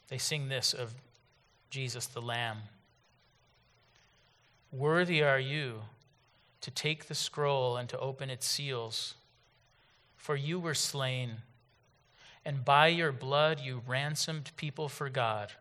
They 0.10 0.18
sing 0.18 0.50
this 0.50 0.74
of 0.74 0.94
Jesus 1.70 2.06
the 2.06 2.22
Lamb. 2.22 2.58
Worthy 4.70 5.24
are 5.24 5.40
you 5.40 5.84
to 6.60 6.70
take 6.70 7.06
the 7.06 7.16
scroll 7.16 7.78
and 7.78 7.88
to 7.88 8.00
open 8.00 8.30
its 8.30 8.46
seals, 8.46 9.16
for 10.18 10.36
you 10.36 10.60
were 10.60 10.74
slain, 10.74 11.38
and 12.44 12.66
by 12.66 12.88
your 12.88 13.14
blood 13.14 13.62
you 13.62 13.84
ransomed 13.88 14.52
people 14.58 14.90
for 14.90 15.08
God 15.08 15.54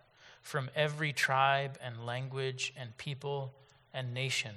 from 0.48 0.70
every 0.74 1.12
tribe 1.12 1.78
and 1.82 2.06
language 2.06 2.72
and 2.76 2.96
people 2.96 3.54
and 3.92 4.14
nation. 4.14 4.54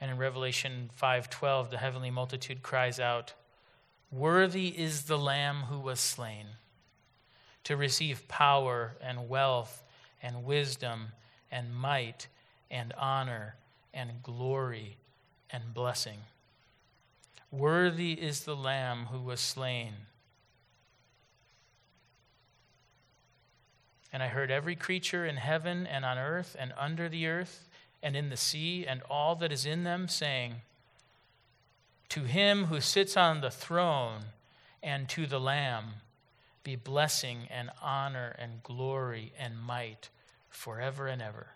And 0.00 0.10
in 0.10 0.16
Revelation 0.16 0.90
5:12 0.94 1.70
the 1.70 1.78
heavenly 1.78 2.10
multitude 2.10 2.62
cries 2.62 2.98
out, 2.98 3.34
"Worthy 4.10 4.76
is 4.76 5.04
the 5.04 5.18
lamb 5.18 5.62
who 5.62 5.78
was 5.78 6.00
slain 6.00 6.56
to 7.64 7.76
receive 7.76 8.26
power 8.26 8.96
and 9.00 9.28
wealth 9.28 9.84
and 10.20 10.44
wisdom 10.44 11.12
and 11.50 11.74
might 11.74 12.26
and 12.70 12.92
honor 12.94 13.56
and 13.92 14.22
glory 14.22 14.96
and 15.50 15.74
blessing. 15.74 16.18
Worthy 17.50 18.12
is 18.12 18.44
the 18.44 18.56
Lamb 18.56 19.06
who 19.06 19.20
was 19.20 19.40
slain. 19.40 19.94
And 24.12 24.22
I 24.22 24.28
heard 24.28 24.50
every 24.50 24.76
creature 24.76 25.24
in 25.24 25.36
heaven 25.36 25.86
and 25.86 26.04
on 26.04 26.18
earth 26.18 26.56
and 26.58 26.72
under 26.76 27.08
the 27.08 27.26
earth 27.26 27.68
and 28.02 28.16
in 28.16 28.30
the 28.30 28.36
sea 28.36 28.84
and 28.86 29.02
all 29.08 29.36
that 29.36 29.52
is 29.52 29.66
in 29.66 29.84
them 29.84 30.08
saying, 30.08 30.56
To 32.10 32.24
him 32.24 32.64
who 32.64 32.80
sits 32.80 33.16
on 33.16 33.40
the 33.40 33.50
throne 33.50 34.22
and 34.82 35.08
to 35.10 35.26
the 35.26 35.40
Lamb 35.40 35.84
be 36.64 36.76
blessing 36.76 37.48
and 37.50 37.70
honor 37.82 38.34
and 38.38 38.62
glory 38.62 39.32
and 39.38 39.58
might 39.58 40.08
forever 40.48 41.06
and 41.06 41.22
ever. 41.22 41.48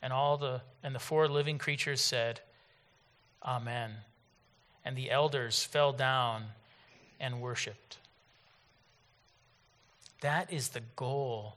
And 0.00 0.12
all 0.12 0.36
the 0.36 0.60
and 0.82 0.94
the 0.94 1.00
four 1.00 1.28
living 1.28 1.58
creatures 1.58 2.00
said, 2.00 2.40
Amen. 3.44 3.90
And 4.84 4.96
the 4.96 5.10
elders 5.10 5.62
fell 5.62 5.92
down 5.92 6.44
and 7.18 7.40
worshiped. 7.40 7.98
That 10.20 10.52
is 10.52 10.70
the 10.70 10.82
goal 10.96 11.56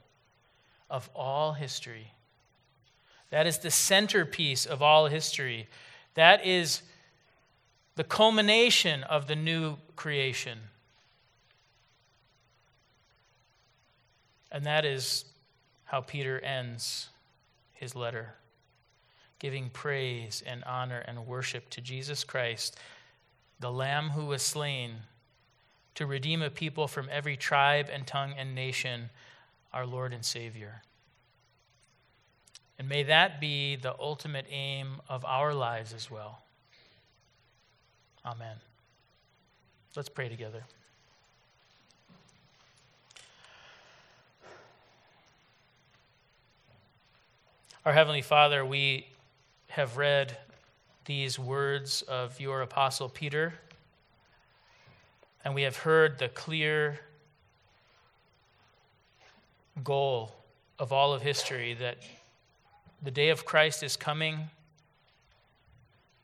of 0.89 1.09
all 1.15 1.53
history. 1.53 2.13
That 3.29 3.47
is 3.47 3.59
the 3.59 3.71
centerpiece 3.71 4.65
of 4.65 4.81
all 4.81 5.07
history. 5.07 5.67
That 6.15 6.45
is 6.45 6.81
the 7.95 8.03
culmination 8.03 9.03
of 9.03 9.27
the 9.27 9.35
new 9.35 9.77
creation. 9.95 10.59
And 14.51 14.65
that 14.65 14.85
is 14.85 15.25
how 15.85 16.01
Peter 16.01 16.39
ends 16.39 17.09
his 17.71 17.95
letter, 17.95 18.35
giving 19.39 19.69
praise 19.69 20.43
and 20.45 20.63
honor 20.65 20.99
and 20.99 21.25
worship 21.25 21.69
to 21.71 21.81
Jesus 21.81 22.23
Christ, 22.23 22.77
the 23.59 23.71
Lamb 23.71 24.09
who 24.09 24.25
was 24.25 24.41
slain 24.41 24.97
to 25.95 26.05
redeem 26.05 26.41
a 26.41 26.49
people 26.49 26.87
from 26.87 27.09
every 27.11 27.37
tribe 27.37 27.89
and 27.91 28.07
tongue 28.07 28.33
and 28.37 28.55
nation, 28.55 29.09
our 29.73 29.85
Lord 29.85 30.13
and 30.13 30.23
Savior. 30.23 30.81
And 32.79 32.89
may 32.89 33.03
that 33.03 33.39
be 33.39 33.75
the 33.75 33.95
ultimate 33.99 34.45
aim 34.49 35.01
of 35.07 35.23
our 35.25 35.53
lives 35.53 35.93
as 35.93 36.09
well. 36.09 36.41
Amen. 38.25 38.55
Let's 39.95 40.09
pray 40.09 40.29
together. 40.29 40.63
Our 47.83 47.93
Heavenly 47.93 48.21
Father, 48.21 48.63
we 48.63 49.07
have 49.69 49.97
read 49.97 50.37
these 51.05 51.39
words 51.39 52.03
of 52.03 52.39
your 52.39 52.61
Apostle 52.61 53.09
Peter, 53.09 53.55
and 55.43 55.55
we 55.55 55.63
have 55.63 55.77
heard 55.77 56.17
the 56.19 56.29
clear 56.29 56.99
goal 59.83 60.31
of 60.79 60.91
all 60.91 61.13
of 61.13 61.21
history 61.21 61.73
that 61.75 61.97
the 63.01 63.11
day 63.11 63.29
of 63.29 63.45
Christ 63.45 63.83
is 63.83 63.97
coming, 63.97 64.37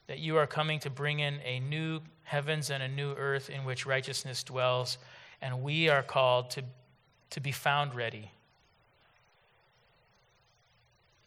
that 0.08 0.20
you 0.20 0.38
are 0.38 0.48
coming 0.48 0.80
to 0.80 0.90
bring 0.90 1.20
in 1.20 1.40
a 1.44 1.60
new 1.60 2.02
heavens 2.24 2.70
and 2.70 2.84
a 2.84 2.88
new 2.88 3.14
earth 3.14 3.50
in 3.50 3.64
which 3.64 3.86
righteousness 3.86 4.44
dwells, 4.44 4.98
and 5.42 5.64
we 5.64 5.90
are 5.90 6.04
called 6.04 6.50
to, 6.52 6.64
to 7.32 7.40
be 7.40 7.52
found 7.52 7.96
ready 7.96 8.32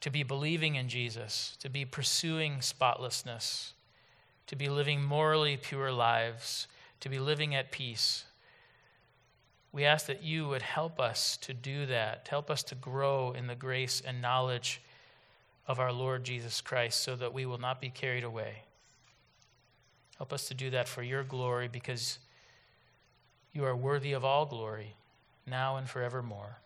to 0.00 0.10
be 0.10 0.22
believing 0.22 0.76
in 0.76 0.88
Jesus, 0.88 1.56
to 1.60 1.68
be 1.68 1.84
pursuing 1.84 2.62
spotlessness, 2.62 3.74
to 4.46 4.56
be 4.56 4.68
living 4.68 5.02
morally 5.02 5.56
pure 5.56 5.92
lives, 5.92 6.66
to 7.00 7.08
be 7.08 7.18
living 7.18 7.54
at 7.54 7.70
peace. 7.70 8.24
We 9.72 9.84
ask 9.84 10.06
that 10.06 10.22
you 10.22 10.48
would 10.48 10.62
help 10.62 10.98
us 11.00 11.36
to 11.38 11.54
do 11.54 11.86
that, 11.86 12.24
to 12.26 12.30
help 12.30 12.50
us 12.50 12.62
to 12.64 12.74
grow 12.74 13.32
in 13.32 13.46
the 13.46 13.54
grace 13.54 14.02
and 14.04 14.20
knowledge 14.20 14.80
of 15.66 15.78
our 15.78 15.92
Lord 15.92 16.24
Jesus 16.24 16.60
Christ 16.60 17.00
so 17.00 17.14
that 17.16 17.32
we 17.32 17.46
will 17.46 17.58
not 17.58 17.80
be 17.80 17.90
carried 17.90 18.24
away. 18.24 18.64
Help 20.18 20.32
us 20.32 20.48
to 20.48 20.54
do 20.54 20.70
that 20.70 20.88
for 20.88 21.02
your 21.02 21.22
glory 21.22 21.68
because 21.68 22.18
you 23.52 23.64
are 23.64 23.76
worthy 23.76 24.12
of 24.12 24.24
all 24.24 24.46
glory, 24.46 24.94
now 25.46 25.76
and 25.76 25.88
forevermore. 25.88 26.58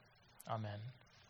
Amen. 0.48 0.80